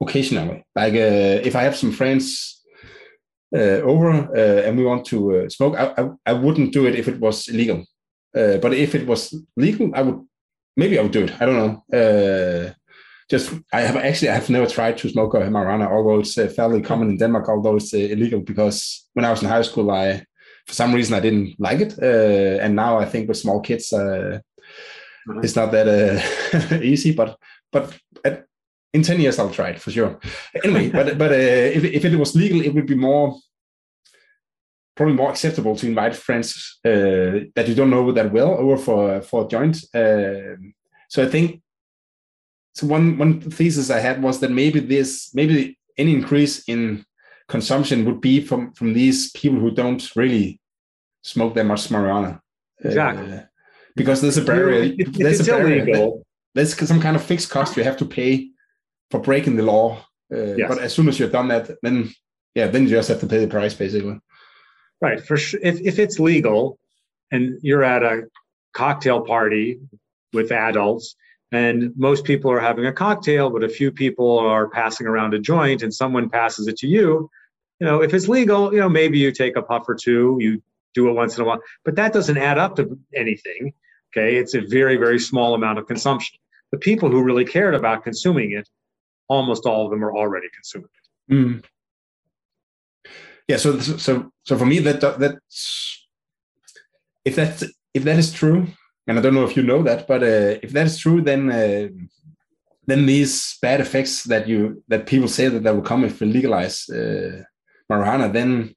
[0.00, 2.56] occasionally, like uh, if I have some friends.
[3.52, 4.10] over
[4.68, 5.74] and we want to smoke.
[5.76, 7.84] I, I, I wouldn't do it if it was illegal,
[8.32, 10.20] but if it was legal, I would
[10.80, 11.32] maybe I would do it.
[11.40, 12.74] I don't know
[13.30, 16.48] just I have actually I have never tried to smoke a marijuana, although it's uh,
[16.48, 18.40] fairly common in Denmark, although it's uh, illegal.
[18.40, 20.24] Because when I was in high school, I
[20.66, 23.92] for some reason I didn't like it, uh, and now I think with small kids,
[23.92, 24.40] uh,
[25.28, 25.44] mm-hmm.
[25.44, 27.12] it's not that uh, easy.
[27.14, 27.38] But
[27.72, 28.46] but at,
[28.92, 30.18] in ten years I'll try it for sure.
[30.64, 33.38] Anyway, but but uh, if if it was legal, it would be more
[34.96, 39.44] probably more acceptable to invite friends that you don't know that well over for for
[39.44, 39.76] a joint.
[41.08, 41.62] so I think
[42.74, 47.04] so one one thesis I had was that maybe this maybe any increase in
[47.48, 50.60] consumption would be from from these people who don't really
[51.22, 52.40] smoke that much marijuana.
[52.82, 53.32] Exactly.
[53.32, 53.42] Uh,
[53.96, 54.94] because there's a barrier.
[55.12, 56.10] There's a barrier.
[56.54, 58.50] There's some kind of fixed cost you have to pay
[59.10, 60.04] for breaking the law.
[60.32, 60.68] Uh, yes.
[60.68, 62.10] But as soon as you've done that, then
[62.54, 64.18] yeah, then you just have to pay the price basically.
[65.00, 65.24] Right.
[65.24, 65.60] For sure.
[65.62, 66.78] If if it's legal,
[67.30, 68.28] and you're at a
[68.72, 69.80] cocktail party
[70.32, 71.16] with adults,
[71.52, 75.38] and most people are having a cocktail, but a few people are passing around a
[75.38, 77.30] joint, and someone passes it to you.
[77.80, 80.62] You know, if it's legal, you know, maybe you take a puff or two, you
[80.94, 83.72] do it once in a while, but that doesn't add up to anything.
[84.12, 86.38] Okay, it's a very, very small amount of consumption.
[86.72, 88.68] The people who really cared about consuming it,
[89.28, 90.88] almost all of them are already consuming
[91.28, 91.32] it.
[91.32, 91.64] Mm.
[93.50, 93.56] Yeah.
[93.56, 96.06] So, so, so for me, that that's
[97.24, 98.68] if that's if that is true,
[99.08, 101.50] and I don't know if you know that, but uh, if that is true, then
[101.50, 101.88] uh,
[102.86, 106.28] then these bad effects that you that people say that they will come if we
[106.28, 107.42] legalize uh,
[107.90, 108.72] marijuana, then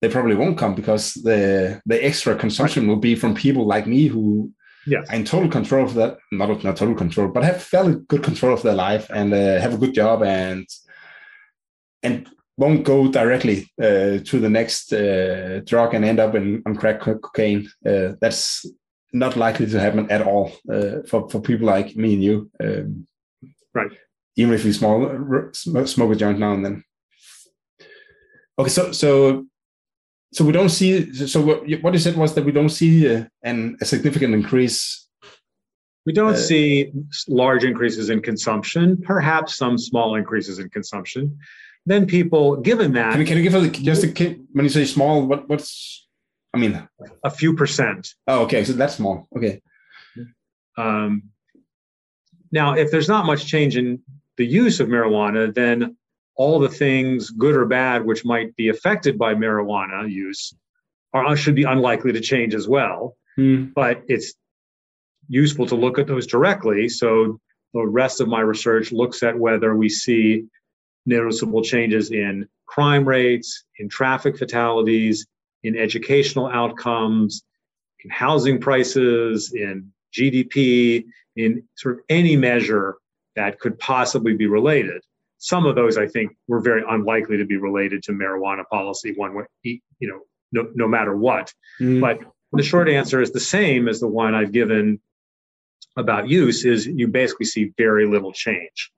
[0.00, 4.06] they probably won't come because the the extra consumption will be from people like me
[4.06, 4.50] who
[4.86, 5.06] yes.
[5.10, 8.54] are in total control of that not not total control but have fairly good control
[8.54, 10.66] of their life and uh, have a good job and
[12.02, 16.76] and won't go directly uh, to the next uh, drug and end up in on
[16.76, 18.66] crack cocaine uh, that's
[19.12, 23.06] not likely to happen at all uh, for for people like me and you um,
[23.74, 23.92] right
[24.36, 26.84] even if we small smoke a joint now and then
[28.58, 29.46] okay so so
[30.32, 31.12] so we don't see.
[31.12, 35.08] So what, what you said was that we don't see uh, an, a significant increase.
[36.06, 36.92] We don't uh, see
[37.28, 38.96] large increases in consumption.
[39.02, 41.38] Perhaps some small increases in consumption.
[41.86, 45.26] Then people, given that, can, can you give us just a when you say small?
[45.26, 46.06] What what's
[46.52, 46.88] I mean,
[47.24, 48.08] a few percent.
[48.26, 48.64] Oh, okay.
[48.64, 49.28] So that's small.
[49.36, 49.60] Okay.
[50.76, 51.24] Um,
[52.52, 54.00] now, if there's not much change in
[54.36, 55.96] the use of marijuana, then
[56.36, 60.52] all the things, good or bad, which might be affected by marijuana use,
[61.12, 63.16] are should be unlikely to change as well.
[63.38, 63.72] Mm.
[63.74, 64.34] But it's
[65.28, 66.88] useful to look at those directly.
[66.88, 67.38] So
[67.74, 70.46] the rest of my research looks at whether we see
[71.06, 75.26] noticeable changes in crime rates, in traffic fatalities,
[75.62, 77.42] in educational outcomes,
[78.04, 81.04] in housing prices, in GDP,
[81.36, 82.96] in sort of any measure
[83.36, 85.02] that could possibly be related.
[85.38, 89.34] Some of those, I think, were very unlikely to be related to marijuana policy one
[89.34, 90.20] way, you know,
[90.52, 91.52] no, no matter what.
[91.80, 92.00] Mm.
[92.00, 92.20] But
[92.52, 95.00] the short answer is the same as the one I've given
[95.96, 98.92] about use is you basically see very little change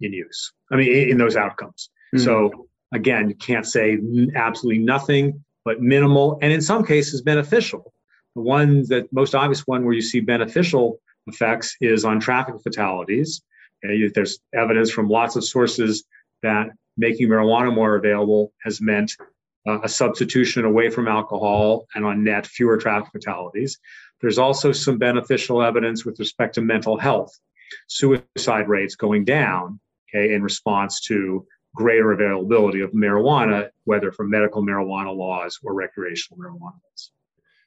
[0.00, 0.52] in use.
[0.70, 1.90] I mean, in, those outcomes.
[2.14, 2.24] Mm.
[2.24, 3.98] So again, you can't say
[4.34, 7.92] absolutely nothing, but minimal, and in some cases beneficial.
[8.34, 13.42] The one that most obvious one where you see beneficial effects is on traffic fatalities.
[13.84, 16.04] Okay, there's evidence from lots of sources
[16.42, 19.12] that making marijuana more available has meant
[19.66, 23.78] uh, a substitution away from alcohol and on net fewer traffic fatalities.
[24.20, 27.38] There's also some beneficial evidence with respect to mental health,
[27.88, 29.80] suicide rates going down
[30.14, 36.38] okay, in response to greater availability of marijuana, whether from medical marijuana laws or recreational
[36.38, 37.10] marijuana laws.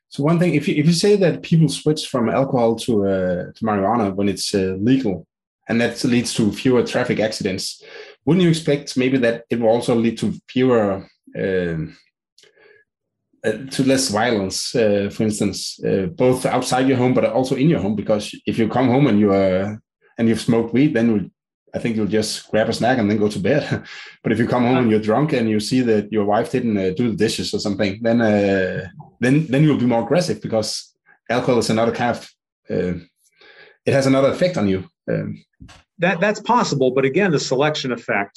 [0.10, 3.44] So one thing, if you, if you say that people switch from alcohol to uh,
[3.56, 5.28] to marijuana when it's uh, legal,
[5.68, 7.84] and that leads to fewer traffic accidents.
[8.26, 11.08] Wouldn't you expect maybe that it will also lead to fewer,
[11.38, 11.98] um,
[13.46, 17.70] uh, to less violence, uh, for instance, uh, both outside your home but also in
[17.70, 17.96] your home?
[17.96, 19.82] Because if you come home and you are
[20.18, 21.32] and you've smoked weed, then
[21.78, 23.84] I think you'll just grab a snack and then go to bed.
[24.24, 26.76] but if you come home and you're drunk and you see that your wife didn't
[26.76, 28.88] uh, do the dishes or something, then uh,
[29.20, 30.96] then then you'll be more aggressive because
[31.30, 32.20] alcohol is another kind of
[32.72, 33.00] uh,
[33.86, 34.90] it has another effect on you.
[35.08, 35.46] Um,
[36.00, 38.36] that that's possible, but again, the selection effect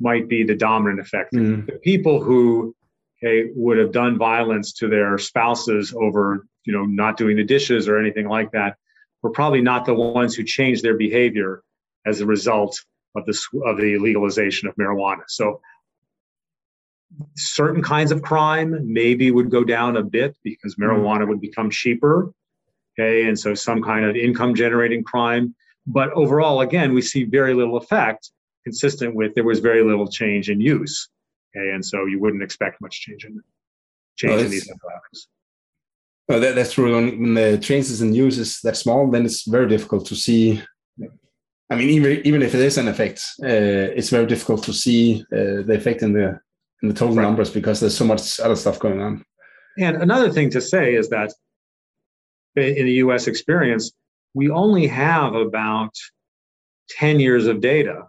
[0.00, 1.32] might be the dominant effect.
[1.32, 1.66] Mm.
[1.66, 2.74] The people who
[3.22, 7.86] okay, would have done violence to their spouses over, you know, not doing the dishes
[7.88, 8.76] or anything like that,
[9.22, 11.62] were probably not the ones who changed their behavior
[12.06, 12.78] as a result
[13.16, 15.22] of this of the legalization of marijuana.
[15.28, 15.60] So
[17.36, 22.32] certain kinds of crime maybe would go down a bit because marijuana would become cheaper.
[22.98, 25.54] Okay, and so some kind of income generating crime
[25.86, 28.30] but overall, again, we see very little effect
[28.64, 31.08] consistent with there was very little change in use.
[31.54, 33.40] Okay, and so you wouldn't expect much change in
[34.16, 35.26] change well, in these demographics.
[36.28, 36.94] Well, that, that's true.
[36.94, 40.62] When the changes in use is that small, then it's very difficult to see.
[41.70, 45.24] I mean, even even if it is an effect, uh, it's very difficult to see
[45.32, 46.40] uh, the effect in the
[46.82, 47.22] in the total right.
[47.22, 49.24] numbers because there's so much other stuff going on.
[49.78, 51.32] And another thing to say is that
[52.56, 53.26] in the U.S.
[53.26, 53.92] experience,
[54.34, 55.94] we only have about
[56.90, 58.02] 10 years of data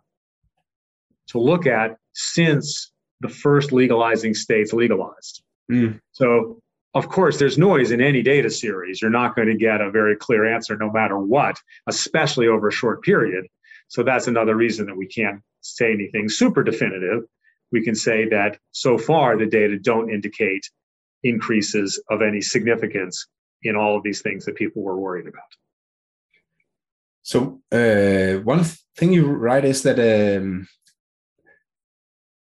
[1.29, 2.91] to look at since
[3.21, 5.41] the first legalizing states legalized.
[5.71, 5.99] Mm.
[6.11, 6.59] So
[6.95, 9.01] of course, there's noise in any data series.
[9.01, 12.71] You're not going to get a very clear answer no matter what, especially over a
[12.71, 13.47] short period.
[13.89, 17.23] So that's another reason that we can't say anything super definitive.
[17.71, 20.69] We can say that so far the data don't indicate
[21.21, 23.27] increases of any significance
[23.61, 25.51] in all of these things that people were worried about.
[27.23, 28.63] So uh, one
[28.95, 30.67] thing you write is that um,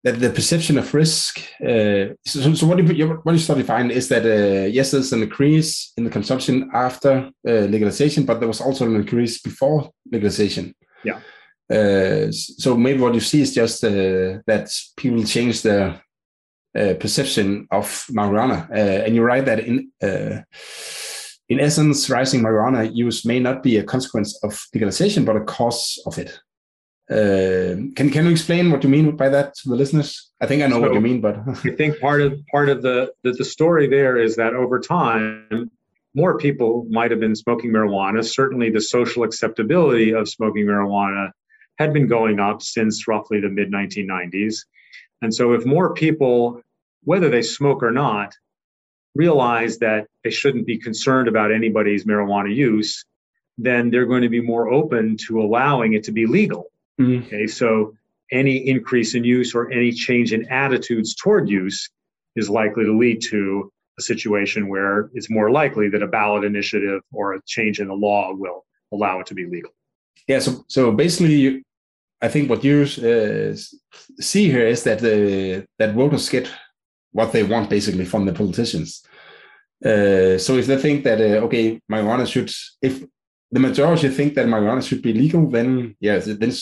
[0.09, 1.38] that the perception of risk.
[1.61, 5.22] Uh, so, so, what you what you study find is that uh, yes, there's an
[5.22, 10.74] increase in the consumption after uh, legalization, but there was also an increase before legalization.
[11.04, 11.20] Yeah.
[11.70, 16.02] Uh, so maybe what you see is just uh, that people change their
[16.78, 19.90] uh, perception of marijuana, and you write that in
[21.50, 25.98] in essence, rising marijuana use may not be a consequence of legalization, but a cause
[26.06, 26.40] of it.
[27.11, 30.30] Uh, can can you explain what you mean by that to the listeners?
[30.42, 32.82] I think I know so what you mean, but I think part of part of
[32.82, 35.70] the, the the story there is that over time,
[36.14, 38.22] more people might have been smoking marijuana.
[38.22, 41.30] Certainly, the social acceptability of smoking marijuana
[41.78, 44.66] had been going up since roughly the mid 1990s,
[45.22, 46.61] and so if more people,
[47.04, 48.34] whether they smoke or not,
[49.14, 53.06] realize that they shouldn't be concerned about anybody's marijuana use,
[53.56, 56.70] then they're going to be more open to allowing it to be legal
[57.01, 57.26] Mm-hmm.
[57.26, 57.94] Okay, so
[58.32, 61.88] any increase in use or any change in attitudes toward use
[62.36, 67.01] is likely to lead to a situation where it's more likely that a ballot initiative
[67.12, 69.70] or a change in the law will allow it to be legal.
[70.26, 71.64] Yeah, so so basically,
[72.20, 73.57] I think what you uh,
[74.20, 76.51] see here is that the that voters get
[77.12, 79.03] what they want basically from the politicians.
[79.84, 82.51] Uh, so if they think that uh, okay, marijuana should,
[82.82, 83.05] if
[83.51, 86.53] the majority think that marijuana should be legal, then yeah, then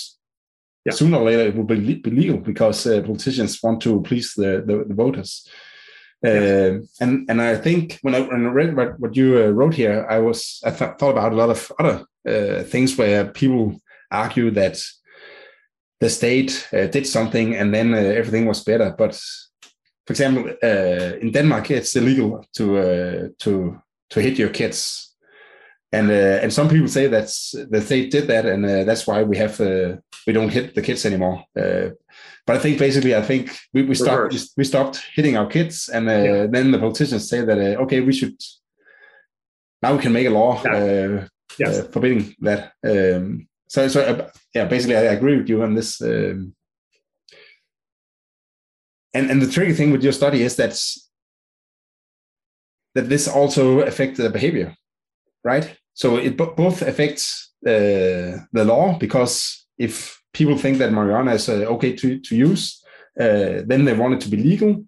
[0.87, 0.93] yeah.
[0.93, 4.62] sooner or later it will be, be legal because uh, politicians want to please the,
[4.66, 5.49] the, the voters.
[6.24, 9.74] Uh, and and I think when I, when I read what, what you uh, wrote
[9.74, 13.80] here, I was I th- thought about a lot of other uh, things where people
[14.11, 14.82] argue that
[16.01, 18.95] the state uh, did something and then uh, everything was better.
[18.97, 19.14] But
[20.07, 20.55] for example,
[21.20, 23.80] in Denmark, it's illegal to to
[24.11, 25.05] to hit your kids
[25.93, 29.22] and uh, and some people say that's that they did that, and uh, that's why
[29.22, 31.45] we have uh, we don't hit the kids anymore.
[31.57, 31.91] Uh,
[32.47, 36.09] but I think basically, I think we, we stopped we stopped hitting our kids, and
[36.09, 36.47] uh, yeah.
[36.49, 38.37] then the politicians say that uh, okay, we should
[39.82, 41.26] now we can make a law yeah.
[41.59, 41.87] yes.
[41.89, 42.72] forbidding that.
[42.84, 46.01] Um, so so yeah, basically, I agree with you on this.
[46.03, 46.55] Um,
[49.14, 50.80] and and the tricky thing with your study is that
[52.95, 54.74] that this also affected the behavior
[55.47, 55.66] right?
[55.94, 61.49] So it b- both affects uh, the law because if people think that marijuana is
[61.49, 62.82] uh, okay to, to use,
[63.18, 64.84] uh, then they want it to be legal,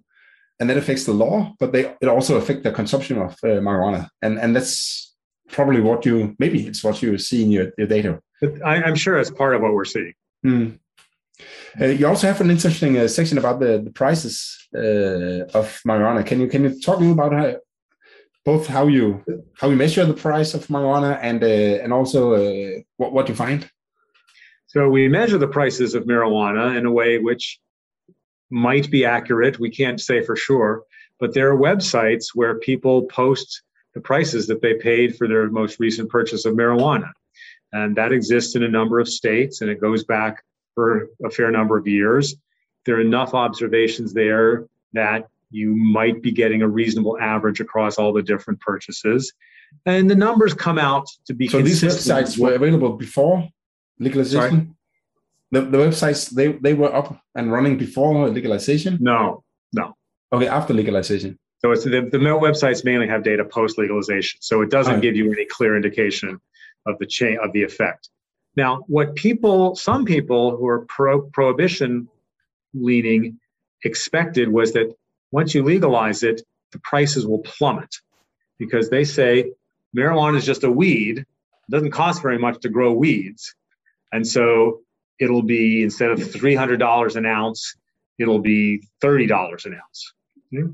[0.61, 1.55] and that affects the law.
[1.59, 5.15] But they it also affects the consumption of uh, marijuana, and and that's
[5.49, 8.21] probably what you maybe it's what you see in your, your data.
[8.65, 10.15] I, am sure it's part of what we're seeing.
[10.45, 10.79] Mm.
[11.81, 16.25] Uh, you also have an interesting uh, section about the, the prices uh, of marijuana.
[16.25, 17.57] Can you can you talk a little about how,
[18.45, 19.25] both how you
[19.59, 23.35] how you measure the price of marijuana and uh, and also uh, what what you
[23.35, 23.71] find.
[24.67, 27.59] So we measure the prices of marijuana in a way which
[28.51, 29.59] might be accurate.
[29.59, 30.83] We can't say for sure,
[31.21, 33.63] but there are websites where people post
[33.95, 37.11] the prices that they paid for their most recent purchase of marijuana.
[37.73, 40.43] And that exists in a number of states and it goes back
[40.75, 42.37] for a fair number of years.
[42.85, 48.13] There are enough observations there that you might be getting a reasonable average across all
[48.13, 49.33] the different purchases.
[49.87, 53.49] And the numbers come out to be so these websites were available before
[53.99, 54.77] legalization.
[55.51, 58.99] The, the websites they, they were up and running before legalization.
[59.01, 59.95] No, no.
[60.33, 61.39] Okay, after legalization.
[61.61, 65.03] So it's the, the websites mainly have data post legalization, so it doesn't right.
[65.03, 66.41] give you any clear indication
[66.87, 68.11] of the chain of the effect.
[68.57, 72.09] Now, what people, some people who are pro prohibition
[72.75, 73.39] leaning,
[73.85, 74.95] expected was that
[75.31, 77.95] once you legalize it, the prices will plummet
[78.59, 79.53] because they say
[79.97, 81.19] marijuana is just a weed.
[81.19, 83.55] It doesn't cost very much to grow weeds.
[84.13, 84.81] And so
[85.21, 87.75] it'll be instead of $300 an ounce,
[88.19, 90.13] it'll be $30 an ounce.
[90.51, 90.71] Hmm?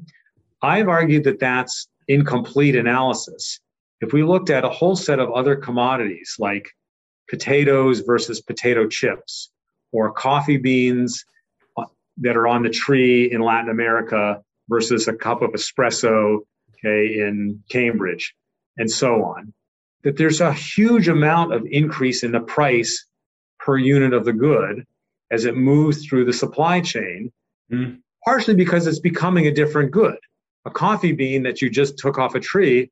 [0.62, 3.60] I've argued that that's incomplete analysis.
[4.00, 6.68] If we looked at a whole set of other commodities like
[7.28, 9.50] potatoes versus potato chips
[9.92, 11.24] or coffee beans
[12.18, 16.38] that are on the tree in Latin America versus a cup of espresso,
[16.74, 18.34] okay, in Cambridge,
[18.76, 19.52] and so on.
[20.02, 23.06] That there's a huge amount of increase in the price
[23.58, 24.84] per unit of the good
[25.30, 27.32] as it moves through the supply chain,
[27.72, 27.98] mm.
[28.24, 30.18] partially because it's becoming a different good.
[30.66, 32.90] a coffee bean that you just took off a tree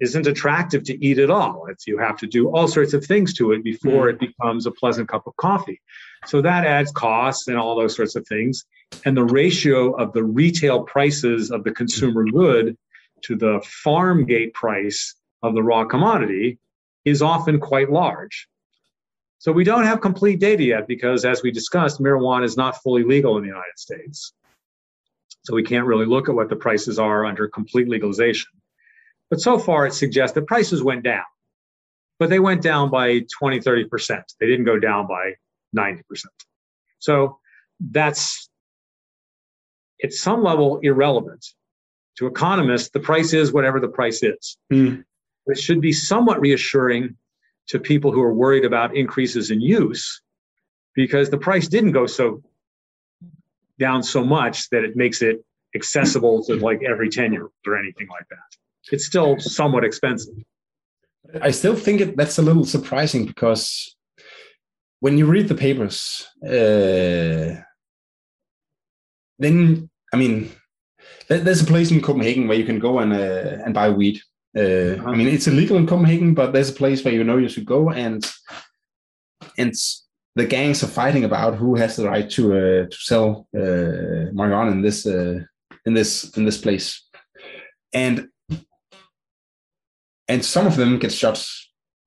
[0.00, 1.66] isn't attractive to eat at all.
[1.68, 4.12] It's you have to do all sorts of things to it before mm.
[4.12, 5.80] it becomes a pleasant cup of coffee.
[6.26, 8.64] So that adds costs and all those sorts of things.
[9.04, 12.76] And the ratio of the retail prices of the consumer good
[13.24, 16.58] to the farm gate price of the raw commodity
[17.04, 18.48] is often quite large.
[19.38, 23.04] So we don't have complete data yet because, as we discussed, marijuana is not fully
[23.04, 24.32] legal in the United States.
[25.44, 28.50] So we can't really look at what the prices are under complete legalization.
[29.30, 31.24] But so far, it suggests that prices went down,
[32.18, 34.22] but they went down by 20, 30%.
[34.40, 35.34] They didn't go down by
[35.76, 36.02] 90%.
[36.98, 37.38] So
[37.80, 38.48] that's,
[40.02, 41.44] at some level, irrelevant.
[42.18, 44.56] To economists, the price is whatever the price is.
[44.72, 45.04] Mm.
[45.46, 47.16] It should be somewhat reassuring
[47.68, 50.20] to people who are worried about increases in use
[50.94, 52.42] because the price didn't go so
[53.78, 57.78] down so much that it makes it accessible to like every 10 year old or
[57.78, 58.58] anything like that.
[58.90, 60.34] It's still somewhat expensive.
[61.40, 63.94] I still think it, that's a little surprising because
[65.00, 67.60] when you read the papers, uh,
[69.38, 70.50] then I mean,
[71.28, 74.20] there's a place in Copenhagen where you can go and uh, and buy weed.
[74.56, 77.48] Uh, I mean, it's illegal in Copenhagen, but there's a place where you know you
[77.48, 78.26] should go, and
[79.58, 79.74] and
[80.34, 84.72] the gangs are fighting about who has the right to uh, to sell uh, marijuana
[84.72, 85.40] in this uh,
[85.84, 87.06] in this in this place,
[87.92, 88.28] and
[90.28, 91.44] and some of them get shot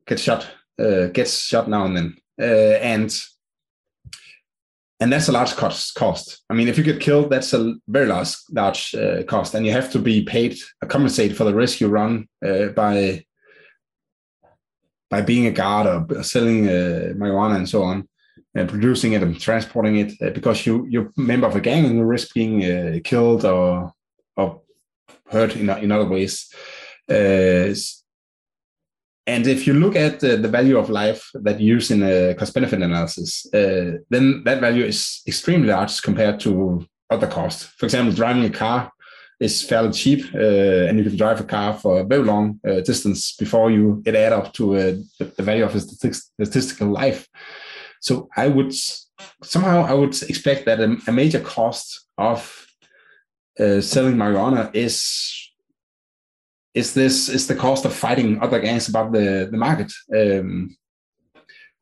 [0.08, 0.48] get shot
[0.80, 3.20] uh, gets shot now and then, uh, and
[5.00, 5.96] and that's a large cost.
[5.96, 6.44] Cost.
[6.50, 9.72] I mean, if you get killed, that's a very large large uh, cost, and you
[9.72, 13.26] have to be paid, uh, compensated for the risk you run uh, by
[15.10, 18.08] by being a guard or selling uh, marijuana and so on,
[18.56, 21.86] and producing it and transporting it, uh, because you you're a member of a gang
[21.86, 23.92] and you risk being uh, killed or
[24.38, 24.62] or
[25.30, 26.54] hurt in in other ways.
[29.28, 32.34] And if you look at the, the value of life that you use in a
[32.34, 37.64] cost benefit analysis, uh, then that value is extremely large compared to other costs.
[37.64, 38.92] For example, driving a car
[39.40, 42.82] is fairly cheap, uh, and you can drive a car for a very long uh,
[42.82, 47.28] distance before you it add up to uh, the, the, value of a statistical life.
[48.00, 48.74] So I would
[49.44, 52.68] somehow I would expect that a, a major cost of
[53.60, 55.51] uh, selling marijuana is
[56.74, 59.92] is this is the cost of fighting other gangs above the the market.
[60.16, 60.76] Um,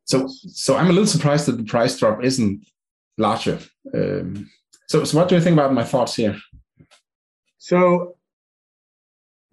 [0.06, 2.66] so so I'm a little surprised that the price drop isn't
[3.18, 3.60] larger.
[3.94, 4.50] Um,
[4.88, 6.38] so so what do you think about my thoughts here?
[7.58, 8.16] So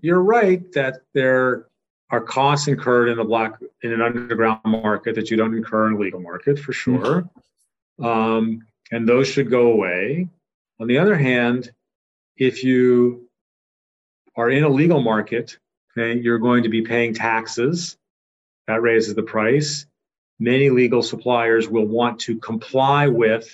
[0.00, 1.66] you're right that there
[2.10, 5.94] are costs incurred in the black in an underground market that you don't incur in
[5.94, 7.28] a legal market for sure,
[7.98, 8.04] mm-hmm.
[8.04, 10.28] um, and those should go away.
[10.78, 11.72] On the other hand,
[12.36, 13.25] if you
[14.36, 15.58] are in a legal market,
[15.96, 17.96] okay, you're going to be paying taxes.
[18.66, 19.86] That raises the price.
[20.38, 23.48] Many legal suppliers will want to comply with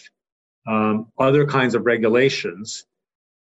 [0.67, 2.85] um, other kinds of regulations,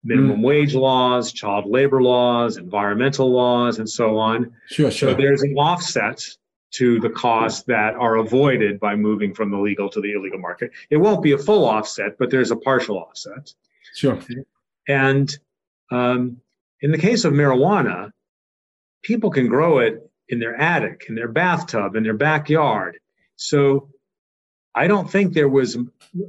[0.03, 0.43] minimum mm.
[0.43, 4.53] wage laws, child labor laws, environmental laws, and so on.
[4.67, 5.11] Sure, sure.
[5.11, 6.23] So there's an offset
[6.71, 10.71] to the costs that are avoided by moving from the legal to the illegal market.
[10.89, 13.53] It won't be a full offset, but there's a partial offset.
[13.95, 14.19] Sure.
[14.87, 15.33] And
[15.91, 16.41] um,
[16.81, 18.11] in the case of marijuana,
[19.03, 22.97] people can grow it in their attic, in their bathtub, in their backyard.
[23.35, 23.89] So
[24.75, 25.77] I don't think there was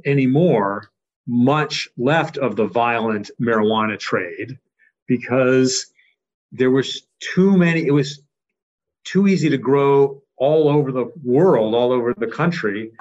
[0.05, 0.89] anymore
[1.27, 4.57] much left of the violent marijuana trade
[5.07, 5.87] because
[6.51, 8.21] there was too many, it was
[9.03, 12.91] too easy to grow all over the world, all over the country.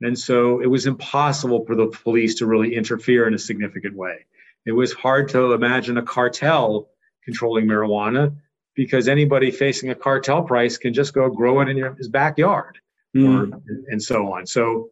[0.00, 4.26] And so it was impossible for the police to really interfere in a significant way.
[4.66, 6.88] It was hard to imagine a cartel
[7.24, 8.34] controlling marijuana
[8.74, 12.78] because anybody facing a cartel price can just go grow it in your, his backyard
[13.16, 13.52] mm.
[13.52, 14.46] or, and so on.
[14.46, 14.90] So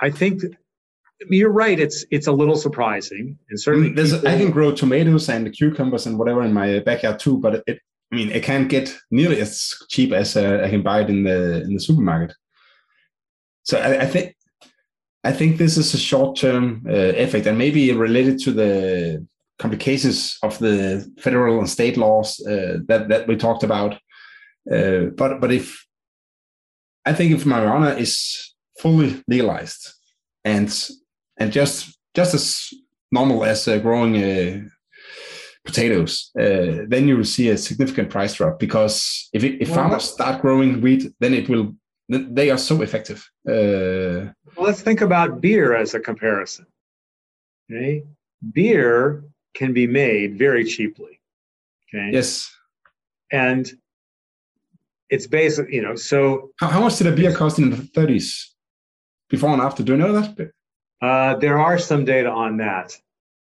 [0.00, 0.42] I think
[1.30, 1.78] you're right.
[1.78, 6.06] It's it's a little surprising, and certainly mm, people, I can grow tomatoes and cucumbers
[6.06, 7.38] and whatever in my backyard too.
[7.38, 7.78] But it,
[8.10, 11.22] I mean, it can't get nearly as cheap as uh, I can buy it in
[11.22, 12.34] the in the supermarket.
[13.62, 14.34] So I, I think
[15.22, 19.26] I think this is a short term uh, effect, and maybe related to the
[19.62, 23.92] complications of the federal and state laws uh, that that we talked about.
[24.74, 25.86] Uh, but but if
[27.06, 28.12] I think if marijuana is
[28.78, 29.82] fully legalized
[30.44, 30.68] and
[31.38, 32.68] and just just as
[33.10, 34.60] normal as uh, growing uh,
[35.64, 39.76] potatoes, uh, then you will see a significant price drop because if it, if well,
[39.78, 41.74] farmers start growing wheat, then it will
[42.08, 43.20] they are so effective.
[43.48, 46.66] Uh, well, let's think about beer as a comparison.
[47.70, 48.02] Okay,
[48.52, 49.24] beer
[49.54, 51.20] can be made very cheaply.
[51.88, 52.10] Okay.
[52.12, 52.50] Yes.
[53.30, 53.70] And
[55.10, 56.50] it's basically, you know, so.
[56.58, 58.48] How, how much did a beer cost in the 30s?
[59.28, 59.82] Before and after?
[59.82, 60.52] Do you know that?
[61.00, 62.98] Uh, there are some data on that.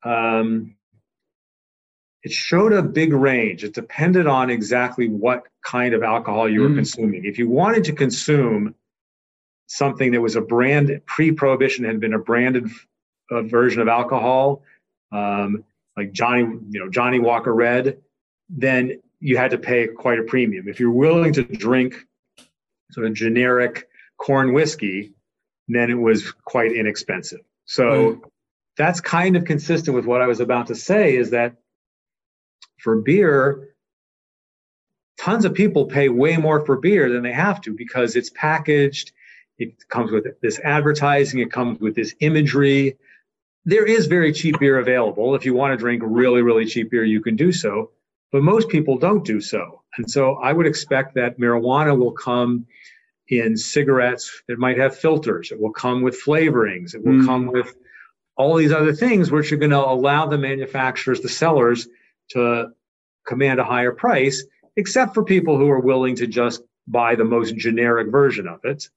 [0.05, 0.76] Um,
[2.22, 3.64] it showed a big range.
[3.64, 6.76] It depended on exactly what kind of alcohol you were mm.
[6.76, 7.24] consuming.
[7.24, 8.74] If you wanted to consume
[9.66, 12.68] something that was a brand pre-prohibition had been a branded
[13.30, 14.62] uh, version of alcohol,
[15.11, 15.64] um,
[15.97, 17.99] like Johnny, you know, Johnnie Walker Red,
[18.49, 20.68] then you had to pay quite a premium.
[20.68, 21.95] If you're willing to drink
[22.90, 23.88] sort of generic
[24.18, 25.12] corn whiskey,
[25.68, 27.40] then it was quite inexpensive.
[27.64, 28.20] So mm.
[28.76, 31.57] that's kind of consistent with what I was about to say is that
[32.78, 33.74] for beer,
[35.18, 39.12] tons of people pay way more for beer than they have to because it's packaged,
[39.59, 42.97] it comes with this advertising, it comes with this imagery.
[43.64, 45.34] There is very cheap beer available.
[45.34, 47.90] If you want to drink really, really cheap beer, you can do so.
[48.32, 49.82] But most people don't do so.
[49.96, 52.66] And so I would expect that marijuana will come
[53.28, 55.52] in cigarettes that might have filters.
[55.52, 56.94] It will come with flavorings.
[56.94, 57.26] It will mm.
[57.26, 57.74] come with
[58.36, 61.88] all these other things which are going to allow the manufacturers, the sellers,
[62.30, 62.72] to
[63.26, 64.44] command a higher price,
[64.76, 68.88] except for people who are willing to just buy the most generic version of it.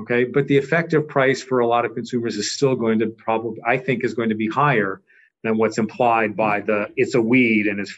[0.00, 3.60] Okay, but the effective price for a lot of consumers is still going to probably,
[3.64, 5.00] I think, is going to be higher
[5.44, 7.96] than what's implied by the it's a weed and it's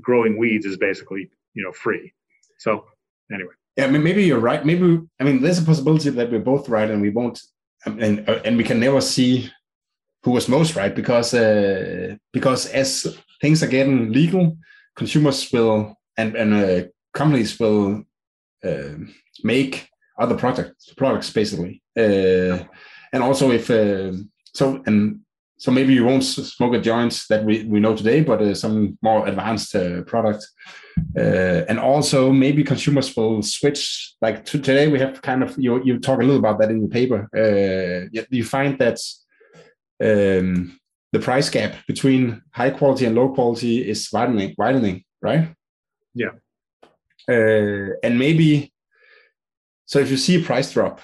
[0.00, 2.12] growing weeds is basically you know free.
[2.58, 2.86] So
[3.32, 3.52] anyway.
[3.76, 4.64] Yeah, I mean, maybe you're right.
[4.64, 7.40] Maybe I mean, there's a possibility that we're both right, and we won't,
[7.84, 9.50] and and we can never see
[10.22, 14.56] who was most right because uh, because as things are getting legal,
[14.94, 18.04] consumers will and and uh, companies will
[18.64, 18.94] uh,
[19.42, 19.88] make
[20.22, 22.58] other products products basically, uh,
[23.12, 24.12] and also if uh,
[24.54, 25.20] so and
[25.62, 28.98] so maybe you won't smoke a joint that we, we know today, but uh, some
[29.00, 30.44] more advanced uh, product.
[31.16, 34.14] Uh, and also maybe consumers will switch.
[34.20, 36.88] Like today, we have kind of you you talk a little about that in the
[36.88, 37.28] paper.
[37.32, 38.98] Uh, you find that
[40.02, 40.80] um,
[41.12, 45.54] the price gap between high quality and low quality is widening, widening, right?
[46.12, 46.32] Yeah.
[47.28, 48.71] Uh, and maybe
[49.92, 51.02] so if you see a price drop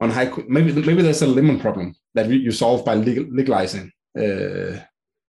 [0.00, 3.92] on high, maybe maybe there's a lemon problem that you solve by legalizing.
[4.18, 4.80] Uh,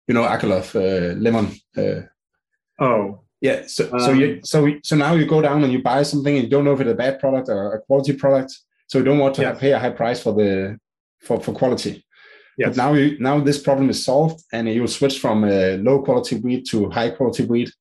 [0.06, 1.46] you know, Akerlof uh, lemon.
[1.74, 2.02] Uh,
[2.84, 3.20] oh.
[3.40, 3.62] Yeah.
[3.66, 6.44] So um, so you so so now you go down and you buy something and
[6.44, 8.52] you don't know if it's a bad product or a quality product.
[8.88, 10.78] So you don't want to pay a high price for the
[11.22, 12.04] for for quality.
[12.58, 12.68] Yes.
[12.68, 16.36] But now you now this problem is solved, and you switch from a low quality
[16.36, 17.72] wheat to high quality wheat.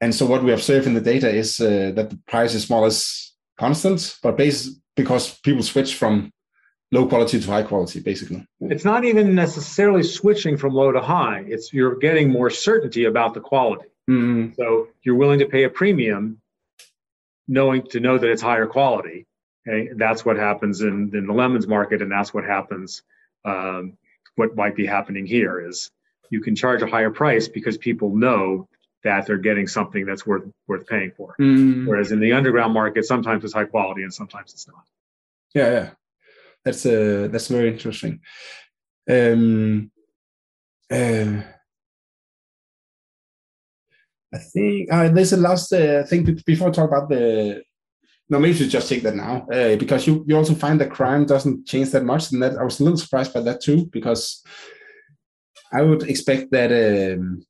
[0.00, 2.82] And so what we observe in the data is uh, that the price is more
[2.82, 3.27] or less
[3.58, 6.32] constant, but based because people switch from
[6.90, 8.46] low quality to high quality, basically.
[8.60, 11.44] It's not even necessarily switching from low to high.
[11.46, 13.88] It's you're getting more certainty about the quality.
[14.08, 14.54] Mm-hmm.
[14.54, 16.40] So you're willing to pay a premium,
[17.46, 19.26] knowing to know that it's higher quality.
[19.68, 23.02] Okay, that's what happens in, in the lemons market, and that's what happens
[23.44, 23.98] um,
[24.36, 25.90] what might be happening here is
[26.30, 28.68] you can charge a higher price because people know
[29.04, 31.34] that they're getting something that's worth worth paying for.
[31.40, 31.86] Mm.
[31.86, 34.84] Whereas in the underground market, sometimes it's high quality and sometimes it's not.
[35.54, 35.90] Yeah, yeah,
[36.64, 38.20] that's uh, that's very interesting.
[39.10, 39.90] Um,
[40.90, 41.42] uh,
[44.34, 47.62] I think uh, there's a last uh, thing before I talk about the
[48.30, 50.90] no, maybe you should just take that now uh, because you, you also find that
[50.90, 52.30] crime doesn't change that much.
[52.30, 54.44] And that I was a little surprised by that too, because
[55.72, 57.46] I would expect that um,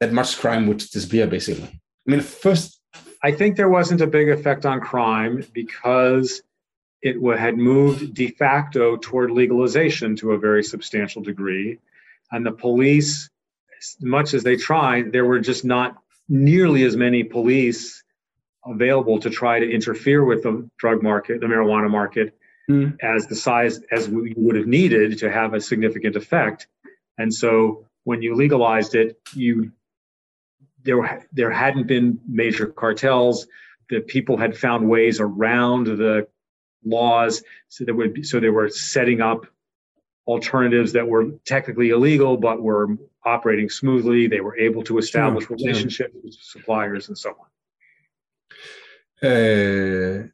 [0.00, 1.68] that much crime would disappear basically.
[2.06, 2.80] I mean, first.
[3.22, 6.42] I think there wasn't a big effect on crime because
[7.00, 11.78] it had moved de facto toward legalization to a very substantial degree.
[12.30, 13.30] And the police,
[13.78, 15.96] as much as they tried, there were just not
[16.28, 18.02] nearly as many police
[18.64, 22.36] available to try to interfere with the drug market, the marijuana market,
[22.70, 22.96] mm.
[23.02, 26.66] as the size as we would have needed to have a significant effect.
[27.18, 29.72] And so when you legalized it, you
[30.84, 33.46] there there hadn't been major cartels.
[33.90, 36.26] The people had found ways around the
[36.84, 39.46] laws, so there would be, so they were setting up
[40.26, 42.88] alternatives that were technically illegal but were
[43.24, 44.26] operating smoothly.
[44.26, 47.46] They were able to establish sure, relationships with suppliers and so on.
[49.22, 50.28] Uh,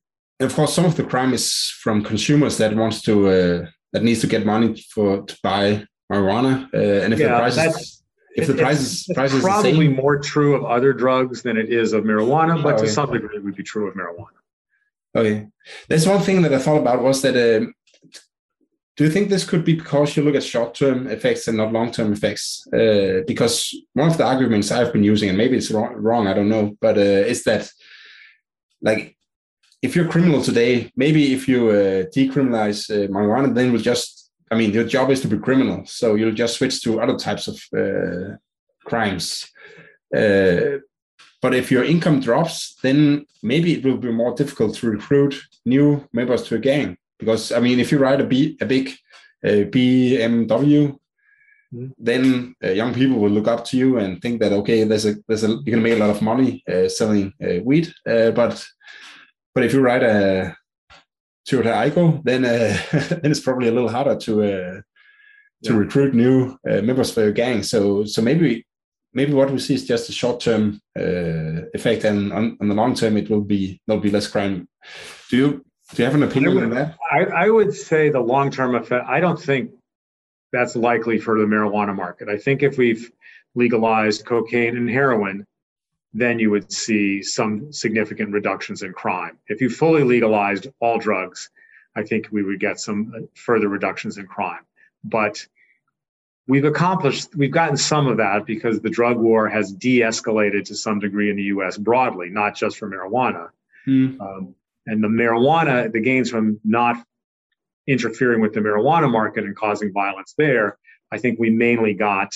[0.44, 4.20] of course, some of the crime is from consumers that wants to uh, that needs
[4.20, 7.99] to get money for to buy marijuana, uh, and if yeah, the price
[8.37, 11.93] if the price is price is probably more true of other drugs than it is
[11.93, 14.39] of marijuana, but to some degree it would be true of marijuana.
[15.14, 15.49] Okay,
[15.89, 17.66] there's one thing that I thought about was that uh,
[18.97, 22.12] do you think this could be because you look at short-term effects and not long-term
[22.12, 22.66] effects?
[22.72, 26.35] Uh, because one of the arguments I've been using, and maybe it's wrong, wrong I
[26.35, 27.70] don't know, but uh, is that
[28.83, 29.16] like
[29.83, 34.20] if you're criminal today, maybe if you uh, decriminalize uh, marijuana, then we'll just,
[34.51, 37.46] I mean, your job is to be criminal, so you'll just switch to other types
[37.46, 38.36] of uh,
[38.84, 39.48] crimes.
[40.14, 40.78] Uh,
[41.40, 46.07] but if your income drops, then maybe it will be more difficult to recruit new
[46.12, 46.98] members to a gang.
[47.18, 48.90] Because I mean, if you ride a, B, a big
[49.44, 50.98] uh, BMW,
[51.72, 51.86] mm-hmm.
[51.98, 55.14] then uh, young people will look up to you and think that okay, there's a
[55.28, 57.92] there's a you can make a lot of money uh, selling uh, weed.
[58.07, 58.66] Uh, but
[59.55, 60.57] but if you ride a
[61.49, 62.78] Aygo, then uh,
[63.22, 64.82] then it's probably a little harder to
[65.62, 65.76] to yeah.
[65.76, 67.62] recruit new members for your gang.
[67.62, 68.64] So so maybe
[69.12, 72.95] maybe what we see is just a short-term uh, effect, and on, on, the long
[72.95, 74.68] term, it will be there'll be less crime.
[75.30, 76.97] Do you do you have an opinion would, on that?
[77.11, 79.07] I, I would say the long-term effect.
[79.09, 79.72] I don't think
[80.53, 82.28] that's likely for the marijuana market.
[82.28, 83.11] I think if we've
[83.55, 85.47] legalized cocaine and heroin,
[86.13, 89.39] then you would see some significant reductions in crime.
[89.49, 91.51] If you fully legalized all drugs,
[91.95, 94.65] I think we would get some further reductions in crime.
[95.05, 95.47] But
[96.51, 100.75] We've accomplished, we've gotten some of that because the drug war has de escalated to
[100.75, 103.51] some degree in the US broadly, not just for marijuana.
[103.87, 104.21] Mm.
[104.21, 106.97] Um, and the marijuana, the gains from not
[107.87, 110.77] interfering with the marijuana market and causing violence there,
[111.13, 112.33] I think we mainly got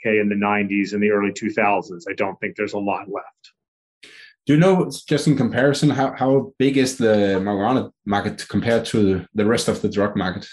[0.00, 2.04] okay in the 90s and the early 2000s.
[2.08, 3.52] I don't think there's a lot left.
[4.46, 9.26] Do you know, just in comparison, how, how big is the marijuana market compared to
[9.34, 10.46] the rest of the drug market?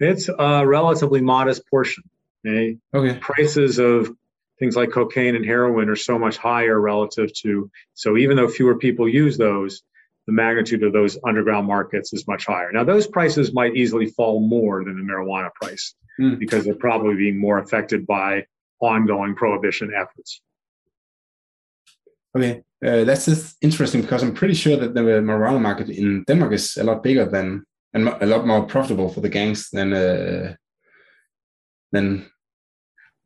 [0.00, 2.04] It's a relatively modest portion.
[2.46, 2.76] Okay?
[2.92, 3.18] okay.
[3.20, 4.14] Prices of
[4.58, 8.76] things like cocaine and heroin are so much higher relative to, so even though fewer
[8.76, 9.82] people use those,
[10.26, 12.70] the magnitude of those underground markets is much higher.
[12.72, 16.38] Now, those prices might easily fall more than the marijuana price mm.
[16.38, 18.46] because they're probably being more affected by
[18.80, 20.40] ongoing prohibition efforts.
[22.36, 26.52] Okay, uh, that's just interesting because I'm pretty sure that the marijuana market in Denmark
[26.52, 30.54] is a lot bigger than and a lot more profitable for the gangs than uh,
[31.92, 32.26] than.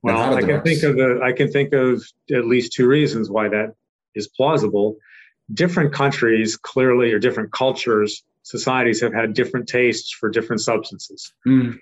[0.03, 3.49] Well, I can think of a, I can think of at least two reasons why
[3.49, 3.75] that
[4.15, 4.97] is plausible.
[5.55, 11.33] Different countries clearly, or different cultures, societies have had different tastes for different substances.
[11.47, 11.79] Mm.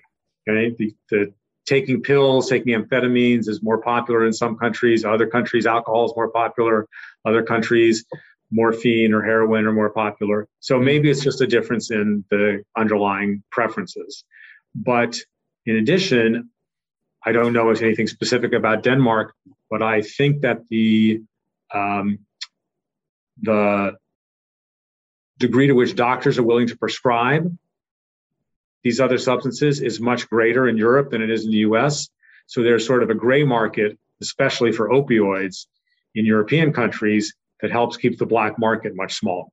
[0.47, 1.33] Okay, the, the
[1.65, 5.03] taking pills, taking amphetamines is more popular in some countries.
[5.03, 6.87] Other countries, alcohol is more popular.
[7.25, 8.05] Other countries,
[8.51, 10.47] morphine or heroin are more popular.
[10.61, 14.23] So maybe it's just a difference in the underlying preferences.
[14.73, 15.17] But
[15.65, 16.49] in addition,
[17.25, 19.33] I don't know if anything specific about Denmark,
[19.69, 21.21] but I think that the
[21.73, 22.19] um,
[23.41, 23.97] the
[25.37, 27.55] degree to which doctors are willing to prescribe
[28.83, 32.09] these other substances is much greater in Europe than it is in the US.
[32.47, 35.65] So there's sort of a gray market, especially for opioids
[36.15, 39.45] in European countries, that helps keep the black market much smaller.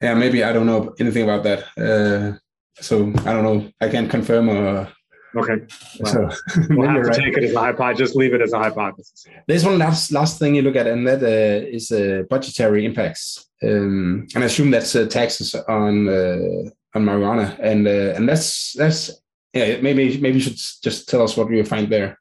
[0.00, 1.60] Yeah, maybe I don't know anything about that.
[1.78, 2.38] Uh,
[2.80, 3.70] so I don't know.
[3.80, 4.88] I can't confirm or.
[5.36, 5.66] Okay.
[5.98, 6.30] Well, so
[6.70, 7.18] we'll have to right.
[7.18, 7.98] take it as a hypothesis.
[7.98, 9.26] Just leave it as a hypothesis.
[9.48, 13.46] There's one last last thing you look at, and that uh, is uh, budgetary impacts.
[13.62, 18.72] Um, and I assume that's uh, taxes on uh, on marijuana, and uh, and that's
[18.72, 19.10] that's
[19.52, 19.80] yeah.
[19.80, 22.18] Maybe maybe you should just tell us what you find there.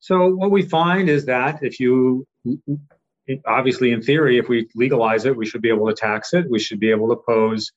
[0.00, 2.26] So what we find is that if you
[3.46, 6.58] obviously in theory if we legalize it we should be able to tax it we
[6.58, 7.70] should be able to pose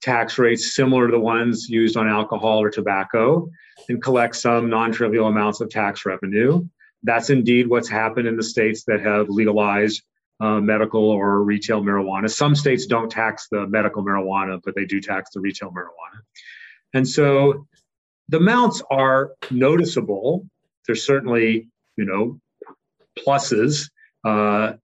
[0.00, 3.48] tax rates similar to the ones used on alcohol or tobacco
[3.88, 6.66] and collect some non-trivial amounts of tax revenue
[7.04, 10.02] that's indeed what's happened in the states that have legalized
[10.42, 15.00] uh, medical or retail marijuana some states don't tax the medical marijuana but they do
[15.00, 16.20] tax the retail marijuana
[16.94, 17.66] and so
[18.28, 20.46] the amounts are noticeable
[20.86, 22.40] there's certainly you know
[23.18, 23.90] pluses
[24.24, 24.74] uh,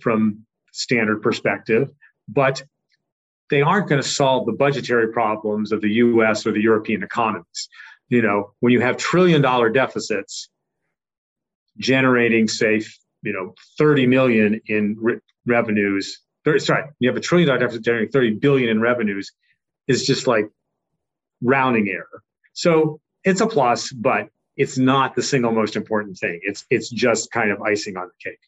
[0.00, 1.90] from standard perspective,
[2.28, 2.62] but
[3.50, 6.46] they aren't going to solve the budgetary problems of the U.S.
[6.46, 7.68] or the European economies.
[8.08, 10.48] You know, when you have trillion dollar deficits
[11.78, 12.82] generating, say,
[13.22, 16.20] you know, 30 million in re- revenues.
[16.44, 19.30] 30, sorry, you have a trillion dollar deficit generating 30 billion in revenues
[19.88, 20.48] is just like
[21.42, 22.22] rounding error.
[22.52, 26.40] So it's a plus, but it's not the single most important thing.
[26.42, 28.38] It's it's just kind of icing on the cake.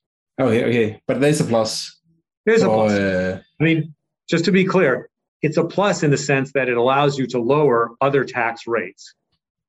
[0.41, 1.99] Okay, okay, but there's a plus.
[2.45, 2.93] There's a plus.
[2.93, 3.41] Uh...
[3.61, 3.95] I mean,
[4.29, 5.09] just to be clear,
[5.43, 9.15] it's a plus in the sense that it allows you to lower other tax rates.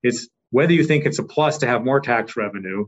[0.04, 2.86] It's whether you think it's a plus to have more tax revenue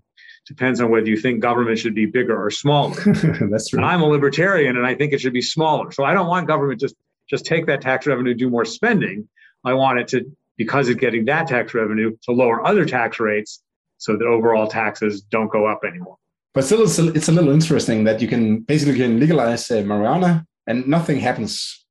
[0.48, 2.96] depends on whether you think government should be bigger or smaller.
[3.52, 3.84] That's true.
[3.84, 5.92] I'm a libertarian and I think it should be smaller.
[5.92, 6.96] So I don't want government just
[7.30, 9.28] just take that tax revenue, do more spending.
[9.66, 10.26] I want it to,
[10.56, 13.62] because it's getting that tax revenue, to lower other tax rates
[13.98, 16.18] so that overall taxes don't go up anymore.
[16.54, 19.76] But still, it's a, it's a little interesting that you can basically can legalize uh,
[19.84, 21.86] marijuana and nothing happens.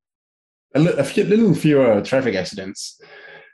[0.74, 2.98] A, li- a few, little fewer traffic accidents.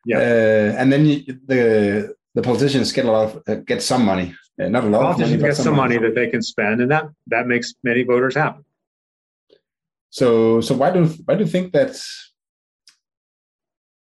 [0.06, 0.18] Yeah.
[0.18, 4.34] Uh, and then you, the the politicians get a lot of, uh, get some money,
[4.60, 5.02] uh, not a lot.
[5.02, 8.02] Politicians of money, get some money that they can spend, and that that makes many
[8.02, 8.62] voters happy.
[10.10, 12.00] So so why do why do you think that?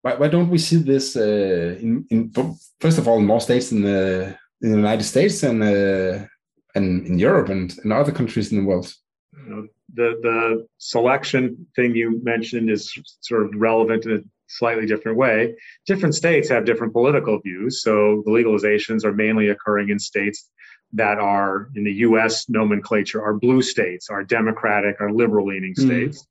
[0.02, 2.30] Why, why don't we see this uh, in, in
[2.78, 6.26] first of all in more states in the in the United States and uh,
[6.74, 8.92] and in Europe and in other countries in the world?
[9.32, 15.18] You know, the the selection thing you mentioned is sort of relevant in slightly different
[15.18, 15.54] way.
[15.86, 20.50] Different states have different political views, so the legalizations are mainly occurring in states
[20.92, 22.48] that are in the U.S.
[22.48, 25.84] nomenclature are blue states, are Democratic, are liberal-leaning mm.
[25.84, 26.26] states.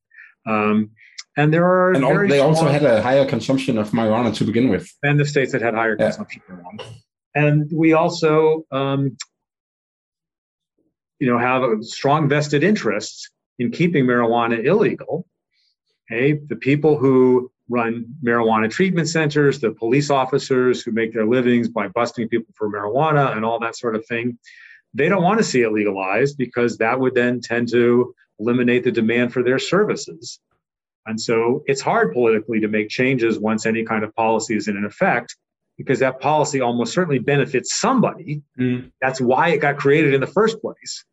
[0.45, 0.91] Um,
[1.35, 4.69] and there are and all, they also had a higher consumption of marijuana to begin
[4.69, 6.05] with, and the states that had higher yeah.
[6.05, 6.93] consumption of marijuana.
[7.35, 9.17] And we also, um,
[11.19, 15.25] you know, have a strong vested interests in keeping marijuana illegal.
[16.11, 21.69] Okay, the people who run marijuana treatment centers, the police officers who make their livings
[21.69, 24.37] by busting people for marijuana and all that sort of thing,
[24.93, 28.91] they don't want to see it legalized because that would then tend to eliminate the
[28.91, 30.39] demand for their services.
[31.05, 34.83] And so it's hard politically to make changes once any kind of policy is in
[34.85, 35.35] effect
[35.77, 38.41] because that policy almost certainly benefits somebody.
[38.59, 38.91] Mm.
[39.01, 41.03] That's why it got created in the first place.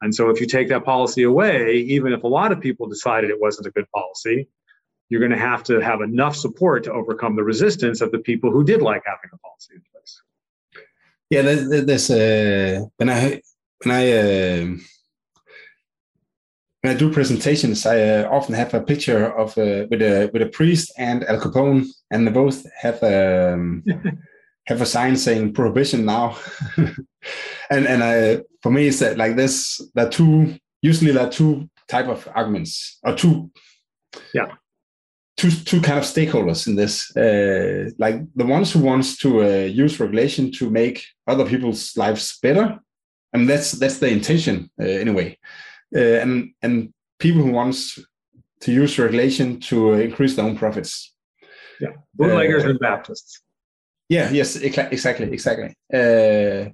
[0.00, 3.30] And so if you take that policy away, even if a lot of people decided
[3.30, 4.48] it wasn't a good policy,
[5.12, 8.50] you're going to have to have enough support to overcome the resistance of the people
[8.50, 10.22] who did like having a policy in place.
[11.28, 13.42] Yeah, there's uh, when I
[13.84, 14.64] when I uh,
[16.80, 20.40] when I do presentations, I uh, often have a picture of uh, with a with
[20.40, 23.84] a priest and Al Capone, and they both have um,
[24.66, 26.38] have a sign saying prohibition now.
[27.70, 29.78] and and I, for me, it's that like this.
[29.94, 33.50] There are two usually there are two type of arguments or two.
[34.34, 34.54] Yeah.
[35.42, 39.66] Two, two kind of stakeholders in this, uh, like the ones who wants to uh,
[39.82, 42.78] use regulation to make other people's lives better,
[43.32, 45.36] and that's that's the intention uh, anyway,
[45.96, 47.98] uh, and and people who wants
[48.60, 51.12] to use regulation to increase their own profits.
[51.80, 53.42] Yeah, bootleggers uh, and Baptists.
[54.12, 54.30] Yeah.
[54.30, 54.56] Yes.
[54.56, 55.32] Exactly.
[55.32, 55.74] Exactly.
[55.92, 56.70] Uh,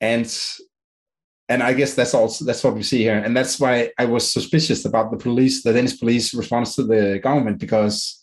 [0.00, 0.26] and
[1.48, 4.32] and I guess that's also that's what we see here, and that's why I was
[4.32, 8.20] suspicious about the police, the Danish police response to the government, because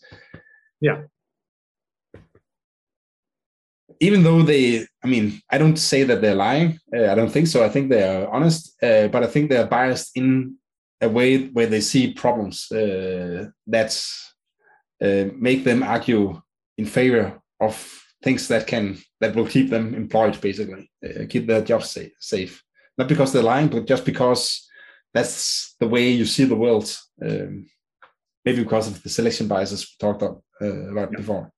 [0.80, 1.02] yeah,
[4.00, 6.78] even though they, I mean, I don't say that they're lying.
[6.94, 7.62] Uh, I don't think so.
[7.62, 10.56] I think they are honest, uh, but I think they are biased in
[11.02, 14.04] a way where they see problems uh, that
[15.02, 16.40] uh, make them argue
[16.78, 20.90] in favor of things that can that will keep them employed basically.
[21.04, 22.62] Uh, keep their jobs safe, safe
[22.98, 24.68] not because they're lying but just because
[25.12, 26.96] that's the way you see the world.
[27.24, 27.66] Um,
[28.44, 31.18] maybe because of the selection biases we talked about, uh, about yeah.
[31.18, 31.52] before.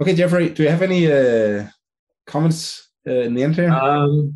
[0.00, 1.66] Okay jeffrey do you have any uh,
[2.26, 3.70] comments uh, in the end here?
[3.70, 4.34] Um,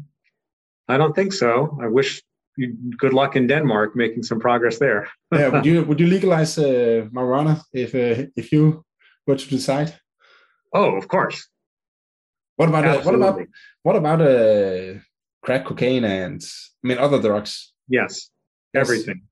[0.89, 1.78] i don't think so.
[1.82, 2.22] I wish
[2.57, 5.09] you good luck in denmark making some progress there.
[5.32, 8.85] Yeah would you would you legalize uh, marijuana if uh, if you
[9.26, 9.95] were to decide?
[10.72, 11.49] Oh, of course.
[12.57, 13.41] What about uh, what about
[13.82, 15.01] what about uh,
[15.45, 16.42] crack cocaine and
[16.82, 17.72] I mean other drugs?
[17.88, 18.30] Yes,
[18.72, 18.80] yes.
[18.82, 19.22] everything.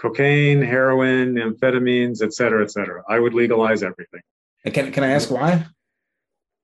[0.00, 3.02] Cocaine, heroin, amphetamines, et cetera, et cetera.
[3.08, 4.22] I would legalize everything.
[4.64, 5.66] And can can I ask why?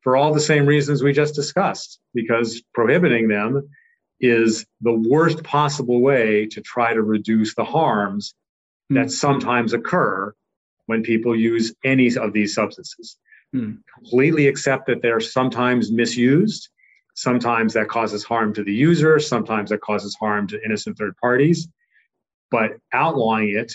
[0.01, 3.69] For all the same reasons we just discussed, because prohibiting them
[4.19, 8.35] is the worst possible way to try to reduce the harms
[8.91, 8.97] mm.
[8.97, 10.35] that sometimes occur
[10.87, 13.17] when people use any of these substances.
[13.53, 13.73] Hmm.
[13.95, 16.69] Completely accept that they're sometimes misused.
[17.15, 19.19] Sometimes that causes harm to the user.
[19.19, 21.69] Sometimes that causes harm to innocent third parties.
[22.51, 23.73] But outlawing it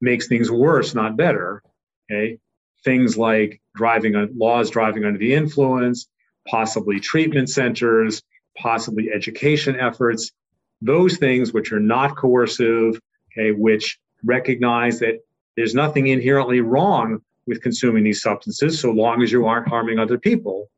[0.00, 1.62] makes things worse, not better.
[2.10, 2.38] Okay.
[2.84, 6.06] Things like driving laws driving under the influence,
[6.48, 8.22] possibly treatment centers,
[8.56, 10.32] possibly education efforts,
[10.80, 13.00] those things which are not coercive,
[13.32, 15.20] okay, which recognize that
[15.56, 20.18] there's nothing inherently wrong with consuming these substances so long as you aren't harming other
[20.18, 20.68] people.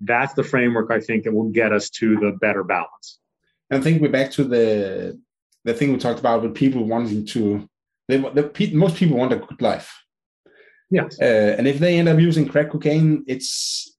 [0.00, 3.18] That's the framework I think that will get us to the better balance.
[3.70, 5.18] I think we're back to the
[5.64, 7.68] the thing we talked about with people wanting to.
[8.08, 9.94] They, the, most people want a good life.
[10.90, 11.16] Yes.
[11.20, 13.96] Uh, and if they end up using crack cocaine, it's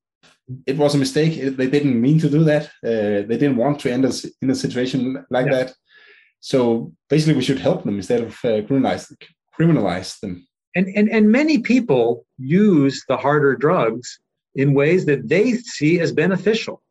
[0.66, 1.56] it was a mistake.
[1.56, 2.66] They didn't mean to do that.
[2.84, 5.56] Uh, they didn't want to end us in a situation like yeah.
[5.56, 5.74] that.
[6.42, 9.14] So basically, we should help them instead of uh, criminalize
[9.58, 10.48] criminalize them.
[10.76, 14.20] and, and, and many people use the harder drugs
[14.56, 16.82] in ways that they see as beneficial.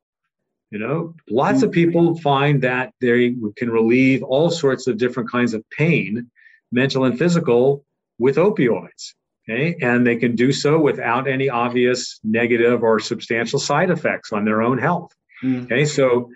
[0.71, 5.53] You know, lots of people find that they can relieve all sorts of different kinds
[5.53, 6.31] of pain,
[6.71, 7.85] mental and physical,
[8.19, 9.15] with opioids.
[9.49, 14.45] Okay, and they can do so without any obvious negative or substantial side effects on
[14.45, 15.13] their own health.
[15.43, 15.65] Mm.
[15.65, 16.31] Okay, so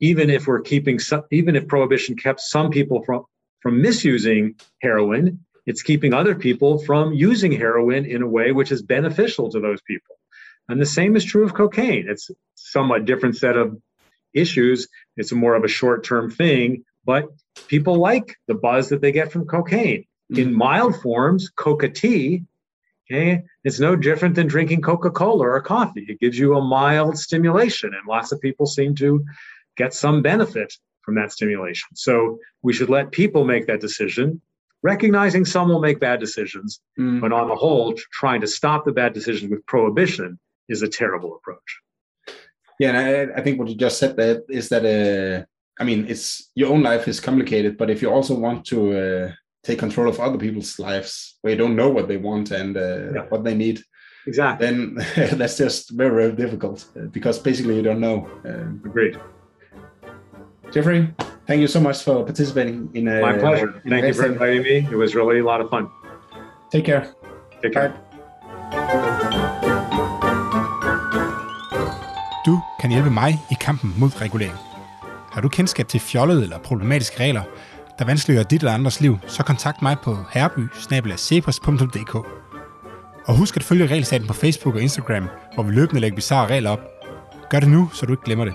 [0.00, 3.24] even if we're keeping some, even if prohibition kept some people from
[3.60, 8.82] from misusing heroin, it's keeping other people from using heroin in a way which is
[8.82, 10.17] beneficial to those people.
[10.68, 12.06] And the same is true of cocaine.
[12.08, 13.80] It's somewhat different set of
[14.34, 14.88] issues.
[15.16, 17.26] It's more of a short-term thing, but
[17.68, 20.04] people like the buzz that they get from cocaine.
[20.30, 20.42] Mm-hmm.
[20.42, 22.44] In mild forms, coca tea,
[23.10, 26.04] okay, it's no different than drinking Coca-Cola or coffee.
[26.06, 29.24] It gives you a mild stimulation, and lots of people seem to
[29.76, 31.88] get some benefit from that stimulation.
[31.94, 34.42] So we should let people make that decision
[34.82, 37.20] recognizing some will make bad decisions, mm.
[37.20, 40.38] but on the whole, trying to stop the bad decisions with prohibition
[40.68, 41.80] is a terrible approach.
[42.78, 45.44] Yeah, and I, I think what you just said that is that uh,
[45.80, 49.32] I mean, it's your own life is complicated, but if you also want to uh,
[49.62, 53.12] take control of other people's lives where you don't know what they want and uh,
[53.14, 53.22] yeah.
[53.28, 53.82] what they need,
[54.26, 54.94] exactly, then
[55.38, 58.28] that's just very very difficult uh, because basically you don't know.
[58.44, 59.18] Um, Agreed.
[60.70, 61.14] Jeffrey,
[61.46, 63.20] thank you so much for participating in a.
[63.20, 63.80] My pleasure.
[63.88, 64.76] Thank you for inviting me.
[64.90, 65.90] It was really a lot of fun.
[66.70, 67.14] Take care.
[67.62, 67.94] Take care.
[68.70, 69.64] Bye.
[72.48, 74.56] Du kan hjælpe mig i kampen mod regulering.
[75.32, 77.42] Har du kendskab til fjollede eller problematiske regler,
[77.98, 80.60] der vanskeliggør dit eller andres liv, så kontakt mig på herby
[83.26, 86.70] Og husk at følge Regelstaten på Facebook og Instagram, hvor vi løbende lægger bizarre regler
[86.70, 86.80] op.
[87.50, 88.54] Gør det nu, så du ikke glemmer det.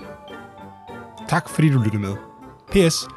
[1.28, 2.14] Tak fordi du lyttede med.
[2.70, 3.08] PS.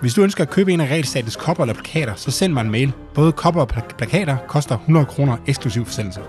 [0.00, 2.70] Hvis du ønsker at købe en af Regelstatens kopper eller plakater, så send mig en
[2.70, 2.92] mail.
[3.14, 6.20] Både kopper og plakater koster 100 kroner eksklusiv forsendelse.